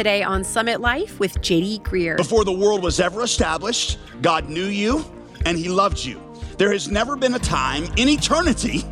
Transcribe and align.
Today 0.00 0.22
on 0.22 0.44
Summit 0.44 0.80
Life 0.80 1.20
with 1.20 1.42
JD 1.42 1.82
Greear. 1.82 2.16
Before 2.16 2.42
the 2.42 2.50
world 2.50 2.82
was 2.82 3.00
ever 3.00 3.22
established, 3.22 3.98
God 4.22 4.48
knew 4.48 4.64
you 4.64 5.04
and 5.44 5.58
He 5.58 5.68
loved 5.68 6.02
you. 6.02 6.18
There 6.56 6.72
has 6.72 6.88
never 6.90 7.16
been 7.16 7.34
a 7.34 7.38
time 7.38 7.84
in 7.98 8.08
eternity 8.08 8.82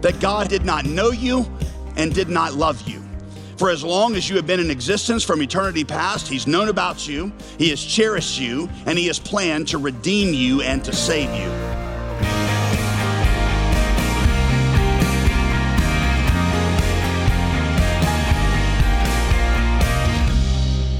that 0.00 0.18
God 0.20 0.48
did 0.48 0.64
not 0.64 0.86
know 0.86 1.10
you 1.10 1.44
and 1.96 2.14
did 2.14 2.30
not 2.30 2.54
love 2.54 2.88
you. 2.88 3.02
For 3.58 3.68
as 3.68 3.84
long 3.84 4.16
as 4.16 4.30
you 4.30 4.36
have 4.36 4.46
been 4.46 4.58
in 4.58 4.70
existence 4.70 5.22
from 5.22 5.42
eternity 5.42 5.84
past, 5.84 6.28
He's 6.28 6.46
known 6.46 6.70
about 6.70 7.06
you, 7.06 7.30
He 7.58 7.68
has 7.68 7.84
cherished 7.84 8.40
you, 8.40 8.70
and 8.86 8.98
He 8.98 9.06
has 9.08 9.18
planned 9.18 9.68
to 9.68 9.76
redeem 9.76 10.32
you 10.32 10.62
and 10.62 10.82
to 10.82 10.94
save 10.94 11.28
you. 11.38 11.73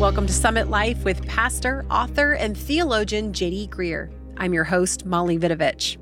Welcome 0.05 0.27
to 0.27 0.34
Summit 0.34 0.68
Life 0.68 1.02
with 1.02 1.27
pastor, 1.27 1.86
author, 1.90 2.35
and 2.35 2.54
theologian 2.54 3.32
JD 3.32 3.71
Greear. 3.71 4.12
I'm 4.36 4.53
your 4.53 4.62
host, 4.62 5.07
Molly 5.07 5.39
Vidovich. 5.39 5.96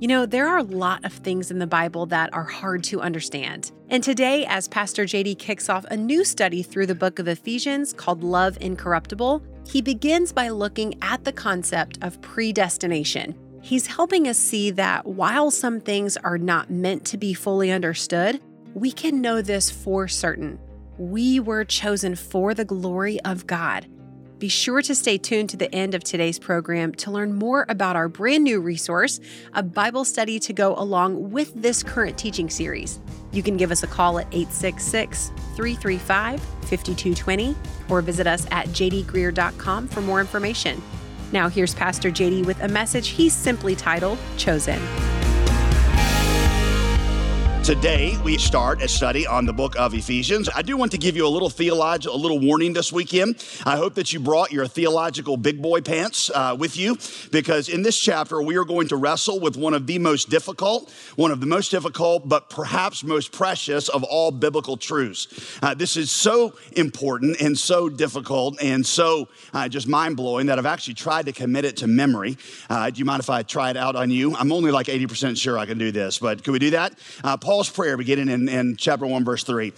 You 0.00 0.08
know, 0.08 0.24
there 0.24 0.48
are 0.48 0.56
a 0.56 0.62
lot 0.62 1.04
of 1.04 1.12
things 1.12 1.50
in 1.50 1.58
the 1.58 1.66
Bible 1.66 2.06
that 2.06 2.32
are 2.32 2.44
hard 2.44 2.82
to 2.84 3.02
understand. 3.02 3.70
And 3.90 4.02
today, 4.02 4.46
as 4.46 4.68
Pastor 4.68 5.04
JD 5.04 5.38
kicks 5.38 5.68
off 5.68 5.84
a 5.90 5.96
new 5.98 6.24
study 6.24 6.62
through 6.62 6.86
the 6.86 6.94
book 6.94 7.18
of 7.18 7.28
Ephesians 7.28 7.92
called 7.92 8.24
Love 8.24 8.56
Incorruptible, 8.62 9.42
he 9.66 9.82
begins 9.82 10.32
by 10.32 10.48
looking 10.48 10.94
at 11.02 11.24
the 11.24 11.32
concept 11.32 11.98
of 12.00 12.18
predestination. 12.22 13.34
He's 13.60 13.86
helping 13.86 14.28
us 14.28 14.38
see 14.38 14.70
that 14.70 15.04
while 15.04 15.50
some 15.50 15.78
things 15.78 16.16
are 16.16 16.38
not 16.38 16.70
meant 16.70 17.04
to 17.04 17.18
be 17.18 17.34
fully 17.34 17.70
understood, 17.70 18.40
we 18.72 18.90
can 18.90 19.20
know 19.20 19.42
this 19.42 19.70
for 19.70 20.08
certain 20.08 20.58
we 20.98 21.40
were 21.40 21.64
chosen 21.64 22.14
for 22.14 22.54
the 22.54 22.64
glory 22.64 23.20
of 23.22 23.46
God. 23.46 23.86
Be 24.38 24.48
sure 24.48 24.82
to 24.82 24.94
stay 24.94 25.18
tuned 25.18 25.50
to 25.50 25.56
the 25.56 25.72
end 25.72 25.94
of 25.94 26.02
today's 26.02 26.38
program 26.38 26.92
to 26.96 27.12
learn 27.12 27.32
more 27.32 27.64
about 27.68 27.94
our 27.94 28.08
brand 28.08 28.42
new 28.42 28.60
resource, 28.60 29.20
a 29.52 29.62
Bible 29.62 30.04
study 30.04 30.40
to 30.40 30.52
go 30.52 30.74
along 30.74 31.30
with 31.30 31.54
this 31.54 31.84
current 31.84 32.18
teaching 32.18 32.50
series. 32.50 32.98
You 33.30 33.44
can 33.44 33.56
give 33.56 33.70
us 33.70 33.84
a 33.84 33.86
call 33.86 34.18
at 34.18 34.26
866 34.32 35.28
335 35.54 36.40
5220 36.40 37.54
or 37.88 38.02
visit 38.02 38.26
us 38.26 38.46
at 38.50 38.66
jdgreear.com 38.70 39.86
for 39.86 40.00
more 40.00 40.20
information. 40.20 40.82
Now, 41.30 41.48
here's 41.48 41.74
Pastor 41.74 42.10
JD 42.10 42.44
with 42.44 42.60
a 42.62 42.68
message 42.68 43.08
he's 43.08 43.32
simply 43.32 43.76
titled 43.76 44.18
Chosen. 44.36 44.80
Today, 47.62 48.18
we 48.24 48.38
start 48.38 48.82
a 48.82 48.88
study 48.88 49.24
on 49.24 49.46
the 49.46 49.52
book 49.52 49.76
of 49.78 49.94
Ephesians. 49.94 50.48
I 50.52 50.62
do 50.62 50.76
want 50.76 50.90
to 50.92 50.98
give 50.98 51.14
you 51.14 51.24
a 51.24 51.28
little 51.28 51.48
theological, 51.48 52.16
a 52.16 52.18
little 52.18 52.40
warning 52.40 52.72
this 52.72 52.92
weekend. 52.92 53.36
I 53.64 53.76
hope 53.76 53.94
that 53.94 54.12
you 54.12 54.18
brought 54.18 54.50
your 54.50 54.66
theological 54.66 55.36
big 55.36 55.62
boy 55.62 55.80
pants 55.80 56.28
uh, 56.34 56.56
with 56.58 56.76
you 56.76 56.98
because 57.30 57.68
in 57.68 57.82
this 57.82 57.96
chapter, 57.96 58.42
we 58.42 58.56
are 58.56 58.64
going 58.64 58.88
to 58.88 58.96
wrestle 58.96 59.38
with 59.38 59.56
one 59.56 59.74
of 59.74 59.86
the 59.86 60.00
most 60.00 60.28
difficult, 60.28 60.92
one 61.14 61.30
of 61.30 61.38
the 61.38 61.46
most 61.46 61.70
difficult, 61.70 62.28
but 62.28 62.50
perhaps 62.50 63.04
most 63.04 63.30
precious 63.30 63.88
of 63.88 64.02
all 64.02 64.32
biblical 64.32 64.76
truths. 64.76 65.28
Uh, 65.62 65.72
this 65.72 65.96
is 65.96 66.10
so 66.10 66.54
important 66.72 67.40
and 67.40 67.56
so 67.56 67.88
difficult 67.88 68.60
and 68.60 68.84
so 68.84 69.28
uh, 69.54 69.68
just 69.68 69.86
mind 69.86 70.16
blowing 70.16 70.46
that 70.46 70.58
I've 70.58 70.66
actually 70.66 70.94
tried 70.94 71.26
to 71.26 71.32
commit 71.32 71.64
it 71.64 71.76
to 71.76 71.86
memory. 71.86 72.36
Uh, 72.68 72.90
do 72.90 72.98
you 72.98 73.04
mind 73.04 73.20
if 73.20 73.30
I 73.30 73.44
try 73.44 73.70
it 73.70 73.76
out 73.76 73.94
on 73.94 74.10
you? 74.10 74.34
I'm 74.34 74.50
only 74.50 74.72
like 74.72 74.88
80% 74.88 75.40
sure 75.40 75.58
I 75.58 75.66
can 75.66 75.78
do 75.78 75.92
this, 75.92 76.18
but 76.18 76.42
could 76.42 76.50
we 76.50 76.58
do 76.58 76.70
that? 76.70 76.98
Uh, 77.22 77.36
Paul 77.36 77.51
Paul's 77.52 77.68
prayer 77.68 77.98
beginning 77.98 78.30
in, 78.30 78.48
in 78.48 78.76
chapter 78.76 79.06
1, 79.06 79.26
verse 79.26 79.44
3. 79.44 79.74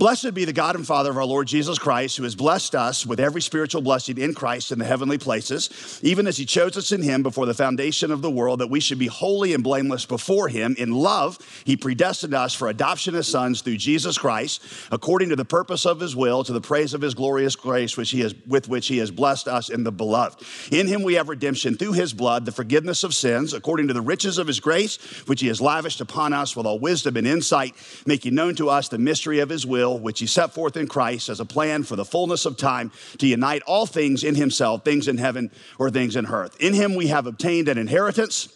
Blessed 0.00 0.32
be 0.32 0.46
the 0.46 0.52
God 0.54 0.76
and 0.76 0.86
Father 0.86 1.10
of 1.10 1.18
our 1.18 1.26
Lord 1.26 1.46
Jesus 1.46 1.78
Christ, 1.78 2.16
who 2.16 2.22
has 2.22 2.34
blessed 2.34 2.74
us 2.74 3.04
with 3.04 3.20
every 3.20 3.42
spiritual 3.42 3.82
blessing 3.82 4.16
in 4.16 4.32
Christ 4.32 4.72
in 4.72 4.78
the 4.78 4.86
heavenly 4.86 5.18
places, 5.18 6.00
even 6.02 6.26
as 6.26 6.38
he 6.38 6.46
chose 6.46 6.78
us 6.78 6.90
in 6.90 7.02
him 7.02 7.22
before 7.22 7.44
the 7.44 7.52
foundation 7.52 8.10
of 8.10 8.22
the 8.22 8.30
world, 8.30 8.60
that 8.60 8.70
we 8.70 8.80
should 8.80 8.98
be 8.98 9.08
holy 9.08 9.52
and 9.52 9.62
blameless 9.62 10.06
before 10.06 10.48
him. 10.48 10.74
In 10.78 10.90
love, 10.90 11.36
he 11.66 11.76
predestined 11.76 12.32
us 12.32 12.54
for 12.54 12.68
adoption 12.68 13.14
as 13.14 13.28
sons 13.28 13.60
through 13.60 13.76
Jesus 13.76 14.16
Christ, 14.16 14.62
according 14.90 15.28
to 15.28 15.36
the 15.36 15.44
purpose 15.44 15.84
of 15.84 16.00
his 16.00 16.16
will, 16.16 16.44
to 16.44 16.52
the 16.54 16.62
praise 16.62 16.94
of 16.94 17.02
his 17.02 17.12
glorious 17.12 17.54
grace, 17.54 17.98
which 17.98 18.10
he 18.10 18.20
has, 18.20 18.34
with 18.46 18.70
which 18.70 18.88
he 18.88 18.96
has 18.96 19.10
blessed 19.10 19.48
us 19.48 19.68
in 19.68 19.84
the 19.84 19.92
beloved. 19.92 20.42
In 20.72 20.86
him 20.86 21.02
we 21.02 21.12
have 21.16 21.28
redemption 21.28 21.76
through 21.76 21.92
his 21.92 22.14
blood, 22.14 22.46
the 22.46 22.52
forgiveness 22.52 23.04
of 23.04 23.14
sins, 23.14 23.52
according 23.52 23.88
to 23.88 23.92
the 23.92 24.00
riches 24.00 24.38
of 24.38 24.46
his 24.46 24.60
grace, 24.60 24.96
which 25.26 25.42
he 25.42 25.48
has 25.48 25.60
lavished 25.60 26.00
upon 26.00 26.32
us 26.32 26.56
with 26.56 26.64
all 26.64 26.78
wisdom 26.78 27.18
and 27.18 27.26
insight, 27.26 27.74
making 28.06 28.34
known 28.34 28.54
to 28.54 28.70
us 28.70 28.88
the 28.88 28.96
mystery 28.96 29.40
of 29.40 29.50
his 29.50 29.66
will 29.66 29.89
will, 29.90 30.00
which 30.00 30.20
he 30.20 30.26
set 30.26 30.52
forth 30.52 30.76
in 30.76 30.86
Christ 30.86 31.28
as 31.28 31.40
a 31.40 31.44
plan 31.44 31.82
for 31.82 31.96
the 31.96 32.04
fullness 32.04 32.46
of 32.46 32.56
time 32.56 32.92
to 33.18 33.26
unite 33.26 33.62
all 33.62 33.86
things 33.86 34.24
in 34.24 34.34
himself, 34.34 34.84
things 34.84 35.08
in 35.08 35.18
heaven 35.18 35.50
or 35.78 35.90
things 35.90 36.16
in 36.16 36.26
earth. 36.26 36.56
In 36.60 36.74
him 36.74 36.94
we 36.94 37.08
have 37.08 37.26
obtained 37.26 37.68
an 37.68 37.78
inheritance 37.78 38.48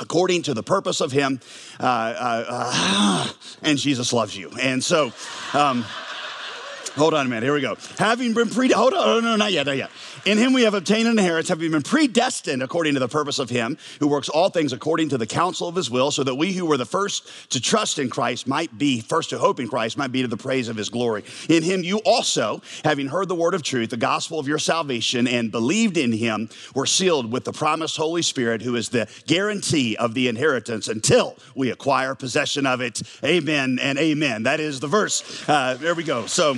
according 0.00 0.42
to 0.42 0.52
the 0.52 0.62
purpose 0.62 1.00
of 1.00 1.12
him, 1.12 1.40
uh, 1.80 1.84
uh, 1.84 2.44
uh, 2.48 3.28
and 3.62 3.78
Jesus 3.78 4.12
loves 4.12 4.36
you. 4.36 4.50
And 4.60 4.82
so, 4.82 5.12
um, 5.54 5.84
hold 6.96 7.14
on 7.14 7.26
a 7.26 7.28
minute, 7.28 7.44
here 7.44 7.54
we 7.54 7.60
go. 7.60 7.76
Having 7.98 8.34
been 8.34 8.48
pre, 8.48 8.70
hold 8.70 8.94
on, 8.94 9.08
oh, 9.08 9.20
no, 9.20 9.36
not 9.36 9.52
yet, 9.52 9.66
not 9.66 9.76
yet. 9.76 9.90
In 10.24 10.38
him 10.38 10.52
we 10.52 10.62
have 10.62 10.74
obtained 10.74 11.06
an 11.06 11.18
inheritance, 11.18 11.48
having 11.48 11.70
been 11.70 11.82
predestined 11.82 12.62
according 12.62 12.94
to 12.94 13.00
the 13.00 13.08
purpose 13.08 13.38
of 13.38 13.50
him 13.50 13.78
who 14.00 14.08
works 14.08 14.28
all 14.28 14.48
things 14.48 14.72
according 14.72 15.10
to 15.10 15.18
the 15.18 15.26
counsel 15.26 15.68
of 15.68 15.76
his 15.76 15.90
will, 15.90 16.10
so 16.10 16.24
that 16.24 16.34
we 16.34 16.52
who 16.52 16.66
were 16.66 16.76
the 16.76 16.86
first 16.86 17.50
to 17.50 17.60
trust 17.60 17.98
in 17.98 18.10
Christ 18.10 18.46
might 18.46 18.76
be, 18.76 19.00
first 19.00 19.30
to 19.30 19.38
hope 19.38 19.60
in 19.60 19.68
Christ, 19.68 19.96
might 19.96 20.12
be 20.12 20.22
to 20.22 20.28
the 20.28 20.36
praise 20.36 20.68
of 20.68 20.76
his 20.76 20.88
glory. 20.88 21.24
In 21.48 21.62
him 21.62 21.84
you 21.84 21.98
also, 21.98 22.60
having 22.84 23.06
heard 23.08 23.28
the 23.28 23.34
word 23.34 23.54
of 23.54 23.62
truth, 23.62 23.90
the 23.90 23.96
gospel 23.96 24.38
of 24.38 24.48
your 24.48 24.58
salvation, 24.58 25.28
and 25.28 25.52
believed 25.52 25.96
in 25.96 26.12
him, 26.12 26.48
were 26.74 26.86
sealed 26.86 27.30
with 27.30 27.44
the 27.44 27.52
promised 27.52 27.96
Holy 27.96 28.22
Spirit, 28.22 28.62
who 28.62 28.74
is 28.74 28.88
the 28.88 29.08
guarantee 29.26 29.96
of 29.96 30.14
the 30.14 30.28
inheritance 30.28 30.88
until 30.88 31.36
we 31.54 31.70
acquire 31.70 32.14
possession 32.14 32.66
of 32.66 32.80
it. 32.80 33.02
Amen 33.22 33.78
and 33.80 33.98
amen. 33.98 34.44
That 34.44 34.60
is 34.60 34.80
the 34.80 34.88
verse. 34.88 35.48
Uh, 35.48 35.74
there 35.74 35.94
we 35.94 36.02
go. 36.02 36.26
So, 36.26 36.56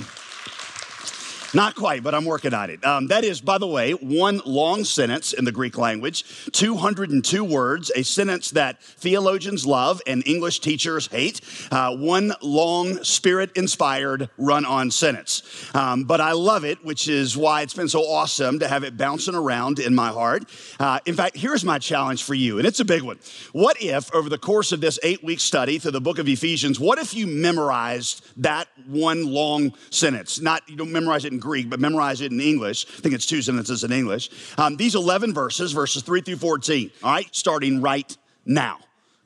not 1.53 1.75
quite, 1.75 2.03
but 2.03 2.13
I'm 2.13 2.25
working 2.25 2.53
on 2.53 2.69
it. 2.69 2.85
Um, 2.85 3.07
that 3.07 3.23
is, 3.23 3.41
by 3.41 3.57
the 3.57 3.67
way, 3.67 3.93
one 3.93 4.41
long 4.45 4.83
sentence 4.83 5.33
in 5.33 5.45
the 5.45 5.51
Greek 5.51 5.77
language, 5.77 6.23
202 6.51 7.43
words, 7.43 7.91
a 7.95 8.03
sentence 8.03 8.51
that 8.51 8.81
theologians 8.83 9.65
love 9.65 10.01
and 10.05 10.25
English 10.27 10.59
teachers 10.59 11.07
hate. 11.07 11.41
Uh, 11.71 11.95
one 11.95 12.33
long, 12.41 13.03
spirit 13.03 13.51
inspired, 13.55 14.29
run 14.37 14.65
on 14.65 14.91
sentence. 14.91 15.41
Um, 15.73 16.03
but 16.03 16.21
I 16.21 16.33
love 16.33 16.65
it, 16.65 16.83
which 16.85 17.07
is 17.07 17.35
why 17.35 17.61
it's 17.61 17.73
been 17.73 17.89
so 17.89 18.01
awesome 18.01 18.59
to 18.59 18.67
have 18.67 18.83
it 18.83 18.97
bouncing 18.97 19.35
around 19.35 19.79
in 19.79 19.95
my 19.95 20.09
heart. 20.09 20.45
Uh, 20.79 20.99
in 21.05 21.15
fact, 21.15 21.35
here's 21.35 21.65
my 21.65 21.79
challenge 21.79 22.23
for 22.23 22.35
you, 22.35 22.57
and 22.57 22.67
it's 22.67 22.79
a 22.79 22.85
big 22.85 23.01
one. 23.01 23.19
What 23.53 23.81
if, 23.81 24.13
over 24.13 24.29
the 24.29 24.37
course 24.37 24.71
of 24.71 24.81
this 24.81 24.99
eight 25.03 25.23
week 25.23 25.39
study 25.39 25.79
through 25.79 25.91
the 25.91 26.01
book 26.01 26.19
of 26.19 26.27
Ephesians, 26.27 26.79
what 26.79 26.99
if 26.99 27.13
you 27.13 27.25
memorized 27.25 28.23
that 28.37 28.67
one 28.85 29.25
long 29.25 29.73
sentence? 29.89 30.39
Not, 30.39 30.67
you 30.69 30.75
don't 30.75 30.91
memorize 30.91 31.25
it 31.25 31.33
in 31.33 31.38
Greek, 31.39 31.69
but 31.69 31.79
memorize 31.79 32.21
it 32.21 32.31
in 32.31 32.39
English. 32.39 32.85
I 32.97 33.01
think 33.01 33.15
it's 33.15 33.25
two 33.25 33.41
sentences 33.41 33.83
in 33.83 33.91
English. 33.91 34.29
Um, 34.57 34.77
these 34.77 34.95
11 34.95 35.33
verses, 35.33 35.71
verses 35.71 36.03
3 36.03 36.21
through 36.21 36.37
14, 36.37 36.91
all 37.03 37.11
right, 37.11 37.27
starting 37.31 37.81
right 37.81 38.15
now. 38.45 38.79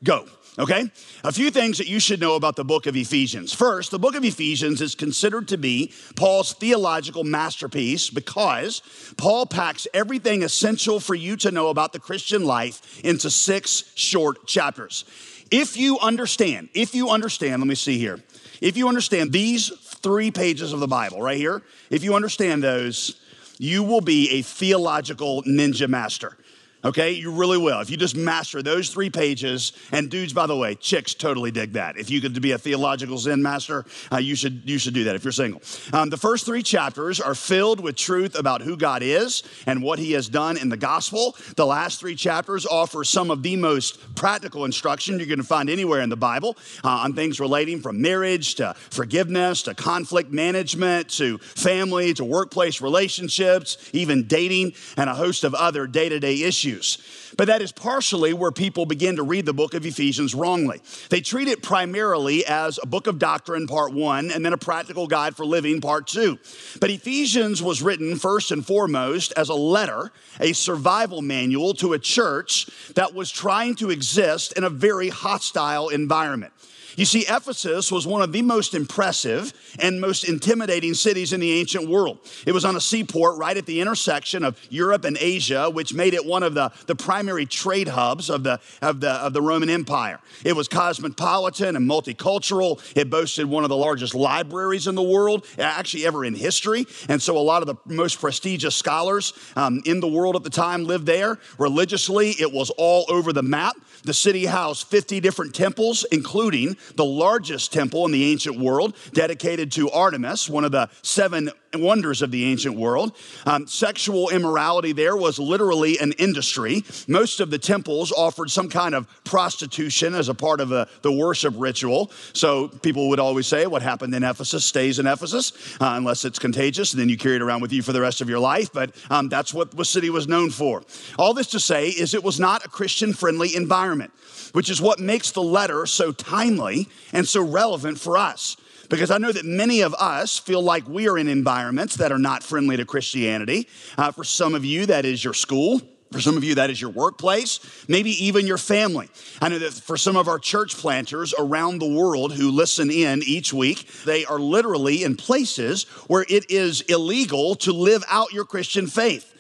Go. 0.04 0.28
Okay? 0.60 0.92
A 1.24 1.32
few 1.32 1.50
things 1.50 1.80
that 1.80 1.88
you 1.88 2.00
should 2.00 2.20
know 2.20 2.36
about 2.36 2.56
the 2.56 2.64
book 2.64 2.86
of 2.86 2.96
Ephesians. 2.96 3.54
First, 3.54 3.90
the 3.90 3.98
book 3.98 4.16
of 4.16 4.24
Ephesians 4.24 4.82
is 4.82 4.94
considered 4.94 5.48
to 5.48 5.58
be 5.58 5.92
Paul's 6.16 6.54
theological 6.54 7.24
masterpiece 7.24 8.10
because 8.10 8.82
Paul 9.18 9.46
packs 9.46 9.88
everything 9.94 10.44
essential 10.44 11.00
for 11.00 11.16
you 11.16 11.36
to 11.38 11.52
know 11.52 11.70
about 11.70 11.92
the 11.92 12.00
Christian 12.00 12.46
life 12.46 13.04
into 13.04 13.32
six 13.32 13.92
short 13.96 14.46
chapters. 14.46 15.06
If 15.50 15.78
you 15.78 16.00
understand, 16.00 16.70
if 16.74 16.94
you 16.94 17.10
understand, 17.10 17.62
let 17.62 17.68
me 17.68 17.76
see 17.76 17.98
here. 17.98 18.20
If 18.62 18.78
you 18.78 18.88
understand 18.88 19.32
these 19.32 19.72
three 20.04 20.30
pages 20.30 20.74
of 20.74 20.80
the 20.80 20.88
Bible 20.88 21.22
right 21.22 21.38
here, 21.38 21.64
if 21.90 22.04
you 22.04 22.14
understand 22.14 22.62
those, 22.62 23.20
you 23.58 23.82
will 23.82 24.02
be 24.02 24.30
a 24.32 24.42
theological 24.42 25.42
ninja 25.44 25.88
master. 25.88 26.38
Okay, 26.86 27.12
you 27.12 27.32
really 27.32 27.58
will. 27.58 27.80
If 27.80 27.90
you 27.90 27.96
just 27.96 28.16
master 28.16 28.62
those 28.62 28.90
three 28.90 29.10
pages, 29.10 29.72
and 29.94 30.10
dudes, 30.10 30.34
by 30.34 30.48
the 30.48 30.56
way, 30.56 30.76
chicks 30.76 31.14
totally 31.14 31.50
dig 31.50 31.74
that. 31.74 31.98
If 31.98 32.10
you 32.10 32.20
could 32.20 32.42
be 32.42 32.52
a 32.52 32.58
theological 32.58 33.18
Zen 33.18 33.42
master, 33.42 33.86
uh, 34.12 34.18
you 34.18 34.36
should 34.36 34.64
you 34.66 34.78
should 34.78 34.94
do 34.94 35.06
that 35.06 35.16
if 35.16 35.24
you're 35.24 35.32
single. 35.32 35.62
Um, 35.94 36.10
the 36.10 36.18
first 36.18 36.46
three 36.46 36.62
chapters 36.62 37.22
are 37.22 37.36
filled 37.36 37.80
with 37.80 37.96
truth 37.96 38.38
about 38.38 38.62
who 38.62 38.76
God 38.76 39.02
is 39.02 39.44
and 39.66 39.82
what 39.82 39.98
He 39.98 40.12
has 40.12 40.28
done 40.28 40.58
in 40.58 40.68
the 40.68 40.76
gospel. 40.76 41.38
The 41.56 41.66
last 41.66 42.02
three 42.02 42.16
chapters 42.16 42.66
offer 42.66 43.06
some 43.06 43.32
of 43.32 43.44
the 43.44 43.56
most 43.56 44.16
practical 44.16 44.66
instruction 44.66 45.20
you're 45.20 45.28
going 45.28 45.38
to 45.38 45.46
find 45.46 45.70
anywhere 45.70 46.02
in 46.02 46.10
the 46.10 46.18
Bible 46.18 46.58
uh, 46.84 46.90
on 46.90 47.14
things 47.14 47.40
relating 47.40 47.80
from 47.80 48.02
marriage 48.02 48.56
to 48.56 48.74
forgiveness 48.90 49.64
to 49.64 49.74
conflict 49.74 50.34
management 50.34 51.08
to 51.12 51.38
family 51.38 52.14
to 52.16 52.26
workplace 52.26 52.82
relationships, 52.82 53.78
even 53.94 54.24
dating, 54.24 54.74
and 54.98 55.10
a 55.10 55.14
host 55.14 55.46
of 55.46 55.54
other 55.54 55.88
day-to-day 55.88 56.44
issues. 56.44 56.73
Issues. 56.74 57.34
But 57.38 57.48
that 57.48 57.62
is 57.62 57.72
partially 57.72 58.34
where 58.34 58.52
people 58.52 58.86
begin 58.86 59.16
to 59.16 59.24
read 59.24 59.46
the 59.46 59.54
book 59.54 59.74
of 59.74 59.86
Ephesians 59.86 60.36
wrongly. 60.36 60.82
They 61.10 61.22
treat 61.22 61.48
it 61.48 61.64
primarily 61.64 62.46
as 62.46 62.80
a 62.82 62.86
book 62.86 63.08
of 63.08 63.18
doctrine, 63.18 63.66
part 63.68 63.94
one, 63.94 64.32
and 64.32 64.46
then 64.46 64.54
a 64.54 64.58
practical 64.58 65.08
guide 65.08 65.36
for 65.36 65.46
living, 65.46 65.82
part 65.82 66.08
two. 66.08 66.38
But 66.80 66.92
Ephesians 66.92 67.64
was 67.64 67.82
written 67.82 68.18
first 68.18 68.52
and 68.52 68.66
foremost 68.66 69.34
as 69.36 69.50
a 69.50 69.56
letter, 69.56 70.12
a 70.40 70.54
survival 70.54 71.22
manual 71.22 71.74
to 71.76 71.94
a 71.94 72.00
church 72.00 72.68
that 72.96 73.16
was 73.16 73.32
trying 73.32 73.76
to 73.76 73.90
exist 73.90 74.54
in 74.54 74.64
a 74.64 74.70
very 74.70 75.10
hostile 75.10 75.90
environment. 75.90 76.54
You 76.96 77.06
see, 77.06 77.22
Ephesus 77.22 77.92
was 77.92 78.06
one 78.06 78.22
of 78.22 78.32
the 78.32 78.42
most 78.42 78.74
impressive 78.74 79.54
and 79.80 80.00
most 80.00 80.24
intimidating 80.24 80.94
cities 80.94 81.34
in 81.34 81.40
the 81.40 81.52
ancient 81.60 81.90
world. 81.90 82.20
It 82.46 82.52
was 82.52 82.66
on 82.66 82.76
a 82.76 82.82
seaport 82.82 83.38
right 83.38 83.58
at 83.58 83.66
the 83.66 83.82
intersection 83.82 84.44
of 84.44 84.60
Europe 84.70 85.06
and 85.06 85.18
Asia, 85.20 85.70
which 85.70 85.94
made 85.94 86.14
it 86.14 86.26
one 86.26 86.44
of 86.44 86.54
the, 86.54 86.72
the 86.86 86.96
primary 86.96 87.46
trade 87.46 87.88
hubs 87.88 88.30
of 88.30 88.44
the, 88.44 88.60
of, 88.82 89.00
the, 89.00 89.12
of 89.12 89.34
the 89.34 89.42
Roman 89.42 89.70
Empire. 89.70 90.20
It 90.44 90.56
was 90.56 90.68
cosmopolitan 90.68 91.76
and 91.76 91.90
multicultural. 91.90 92.82
It 92.96 93.10
boasted 93.10 93.46
one 93.48 93.64
of 93.64 93.70
the 93.70 93.78
largest 93.78 94.14
libraries 94.14 94.88
in 94.88 94.96
the 94.96 95.04
world, 95.04 95.46
actually 95.58 96.06
ever 96.06 96.24
in 96.24 96.36
history. 96.36 96.86
And 97.10 97.22
so 97.22 97.38
a 97.38 97.40
lot 97.40 97.62
of 97.62 97.68
the 97.68 97.76
most 97.86 98.20
prestigious 98.20 98.76
scholars 98.76 99.34
um, 99.56 99.82
in 99.86 100.00
the 100.00 100.08
world 100.08 100.36
at 100.36 100.44
the 100.44 100.50
time 100.50 100.86
lived 100.86 101.06
there. 101.06 101.40
Religiously, 101.58 102.32
it 102.32 102.52
was 102.52 102.70
all 102.72 103.06
over 103.10 103.34
the 103.34 103.44
map. 103.44 103.76
The 104.04 104.14
city 104.14 104.46
housed 104.46 104.88
50 104.88 105.20
different 105.22 105.56
temples, 105.56 106.06
including 106.12 106.78
the 106.96 107.06
largest 107.06 107.72
temple 107.72 108.06
in 108.06 108.12
the 108.12 108.32
ancient 108.32 108.60
world, 108.60 108.96
dedicated 109.14 109.72
to 109.74 109.90
Artemis, 109.92 110.50
one 110.50 110.66
of 110.66 110.72
the 110.72 110.90
seven 111.02 111.50
wonders 111.76 112.22
of 112.22 112.32
the 112.32 112.46
ancient 112.46 112.76
world. 112.76 113.16
Um, 113.46 113.68
sexual 113.68 114.30
immorality 114.30 114.92
there 114.92 115.16
was 115.16 115.40
literally 115.40 115.98
an 116.00 116.14
industry. 116.14 116.84
Most 117.08 117.40
of 117.40 117.50
the 117.50 117.58
temples 117.58 118.12
offered 118.12 118.50
some 118.50 118.70
kind 118.70 118.96
of 118.96 119.08
prostitution 119.24 120.16
as 120.16 120.30
a 120.30 120.34
part 120.34 120.60
of 120.60 120.72
a, 120.72 120.88
the 121.02 121.12
worship 121.12 121.54
ritual. 121.58 122.12
So 122.34 122.68
people 122.68 123.10
would 123.10 123.20
always 123.20 123.48
say, 123.48 123.66
What 123.68 123.82
happened 123.82 124.14
in 124.14 124.24
Ephesus 124.24 124.66
stays 124.66 125.00
in 125.00 125.08
Ephesus, 125.08 125.78
uh, 125.82 125.94
unless 125.96 126.26
it's 126.26 126.40
contagious, 126.40 126.94
and 126.94 127.02
then 127.02 127.10
you 127.10 127.18
carry 127.18 127.36
it 127.36 127.42
around 127.42 127.62
with 127.62 127.74
you 127.74 127.82
for 127.82 127.94
the 127.94 128.02
rest 128.02 128.22
of 128.22 128.30
your 128.30 128.40
life. 128.40 128.72
But 128.74 128.92
um, 129.10 129.30
that's 129.30 129.54
what 129.54 129.72
the 129.72 129.86
city 129.86 130.10
was 130.10 130.28
known 130.28 130.50
for. 130.50 130.84
All 131.18 131.34
this 131.34 131.48
to 131.48 131.60
say 131.60 131.90
is 131.90 132.14
it 132.14 132.24
was 132.24 132.40
not 132.40 132.66
a 132.66 132.70
Christian 132.70 133.14
friendly 133.14 133.56
environment, 133.56 134.12
which 134.54 134.70
is 134.70 134.82
what 134.82 135.00
makes 135.00 135.32
the 135.32 135.44
letter 135.44 135.86
so 135.86 136.12
timely 136.12 136.88
and 137.12 137.28
so 137.28 137.42
relevant 137.42 138.00
for 138.00 138.18
us 138.18 138.58
because 138.94 139.10
I 139.10 139.18
know 139.18 139.32
that 139.32 139.44
many 139.44 139.82
of 139.82 139.96
us 139.96 140.38
feel 140.38 140.62
like 140.62 140.88
we 140.88 141.10
are 141.10 141.18
in 141.18 141.28
environments 141.28 141.96
that 141.96 142.12
are 142.12 142.20
not 142.20 142.44
friendly 142.44 142.78
to 142.78 142.86
Christianity. 142.86 143.68
Uh, 143.98 144.12
for 144.12 144.24
some 144.24 144.54
of 144.54 144.64
you, 144.64 144.86
that 144.86 145.04
is 145.04 145.24
your 145.24 145.34
school. 145.34 145.82
For 146.12 146.22
some 146.22 146.38
of 146.38 146.44
you, 146.44 146.54
that 146.54 146.70
is 146.70 146.80
your 146.80 146.92
workplace, 146.92 147.60
maybe 147.88 148.12
even 148.24 148.46
your 148.46 148.60
family. 148.60 149.10
I 149.42 149.50
know 149.50 149.58
that 149.58 149.74
for 149.74 149.98
some 149.98 150.16
of 150.16 150.28
our 150.28 150.38
church 150.38 150.78
planters 150.78 151.34
around 151.40 151.80
the 151.80 151.92
world 151.92 152.34
who 152.34 152.52
listen 152.52 152.92
in 152.92 153.24
each 153.26 153.52
week, 153.52 153.92
they 154.06 154.26
are 154.26 154.38
literally 154.38 155.04
in 155.04 155.16
places 155.16 155.86
where 156.06 156.24
it 156.30 156.52
is 156.52 156.82
illegal 156.82 157.56
to 157.56 157.74
live 157.74 158.04
out 158.08 158.32
your 158.32 158.46
Christian 158.46 158.86
faith. 158.86 159.32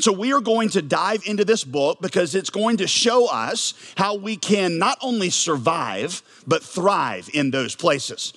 So, 0.00 0.12
we 0.12 0.34
are 0.34 0.40
going 0.42 0.68
to 0.70 0.82
dive 0.82 1.22
into 1.24 1.46
this 1.46 1.64
book 1.64 2.02
because 2.02 2.34
it's 2.34 2.50
going 2.50 2.76
to 2.76 2.86
show 2.86 3.26
us 3.26 3.72
how 3.96 4.16
we 4.16 4.36
can 4.36 4.78
not 4.78 4.98
only 5.00 5.30
survive, 5.30 6.22
but 6.46 6.62
thrive 6.62 7.30
in 7.32 7.50
those 7.50 7.74
places. 7.74 8.34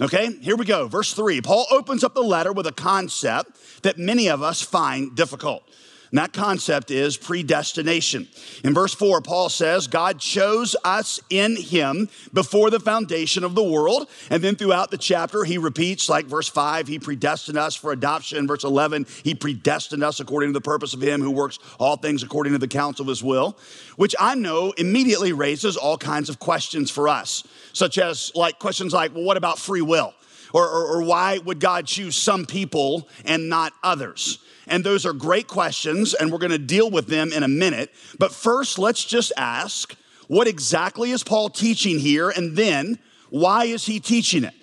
Okay, 0.00 0.36
here 0.40 0.56
we 0.56 0.64
go. 0.64 0.88
Verse 0.88 1.12
three. 1.12 1.40
Paul 1.40 1.66
opens 1.70 2.02
up 2.02 2.14
the 2.14 2.22
letter 2.22 2.52
with 2.52 2.66
a 2.66 2.72
concept 2.72 3.82
that 3.82 3.96
many 3.96 4.28
of 4.28 4.42
us 4.42 4.60
find 4.60 5.14
difficult. 5.14 5.68
And 6.14 6.20
that 6.20 6.32
concept 6.32 6.92
is 6.92 7.16
predestination. 7.16 8.28
In 8.62 8.72
verse 8.72 8.94
4, 8.94 9.20
Paul 9.20 9.48
says, 9.48 9.88
God 9.88 10.20
chose 10.20 10.76
us 10.84 11.18
in 11.28 11.56
him 11.56 12.08
before 12.32 12.70
the 12.70 12.78
foundation 12.78 13.42
of 13.42 13.56
the 13.56 13.64
world. 13.64 14.08
And 14.30 14.40
then 14.40 14.54
throughout 14.54 14.92
the 14.92 14.96
chapter, 14.96 15.42
he 15.42 15.58
repeats, 15.58 16.08
like 16.08 16.26
verse 16.26 16.48
5, 16.48 16.86
he 16.86 17.00
predestined 17.00 17.58
us 17.58 17.74
for 17.74 17.90
adoption. 17.90 18.46
Verse 18.46 18.62
11, 18.62 19.06
he 19.24 19.34
predestined 19.34 20.04
us 20.04 20.20
according 20.20 20.50
to 20.50 20.52
the 20.52 20.60
purpose 20.60 20.94
of 20.94 21.02
him 21.02 21.20
who 21.20 21.32
works 21.32 21.58
all 21.80 21.96
things 21.96 22.22
according 22.22 22.52
to 22.52 22.60
the 22.60 22.68
counsel 22.68 23.02
of 23.02 23.08
his 23.08 23.24
will, 23.24 23.58
which 23.96 24.14
I 24.20 24.36
know 24.36 24.70
immediately 24.78 25.32
raises 25.32 25.76
all 25.76 25.98
kinds 25.98 26.28
of 26.28 26.38
questions 26.38 26.92
for 26.92 27.08
us, 27.08 27.42
such 27.72 27.98
as 27.98 28.30
like 28.36 28.60
questions 28.60 28.92
like, 28.92 29.12
well, 29.16 29.24
what 29.24 29.36
about 29.36 29.58
free 29.58 29.82
will? 29.82 30.14
Or, 30.54 30.66
or, 30.66 30.86
or 30.86 31.02
why 31.02 31.38
would 31.38 31.58
God 31.58 31.86
choose 31.86 32.16
some 32.16 32.46
people 32.46 33.08
and 33.24 33.50
not 33.50 33.72
others? 33.82 34.38
And 34.68 34.84
those 34.84 35.04
are 35.04 35.12
great 35.12 35.48
questions, 35.48 36.14
and 36.14 36.32
we're 36.32 36.38
going 36.38 36.52
to 36.52 36.58
deal 36.58 36.90
with 36.90 37.08
them 37.08 37.32
in 37.32 37.42
a 37.42 37.48
minute. 37.48 37.92
But 38.18 38.32
first, 38.32 38.78
let's 38.78 39.04
just 39.04 39.32
ask 39.36 39.94
what 40.28 40.46
exactly 40.46 41.10
is 41.10 41.22
Paul 41.22 41.50
teaching 41.50 41.98
here? 41.98 42.30
And 42.30 42.56
then, 42.56 42.98
why 43.30 43.64
is 43.64 43.84
he 43.84 43.98
teaching 44.00 44.44
it? 44.44 44.54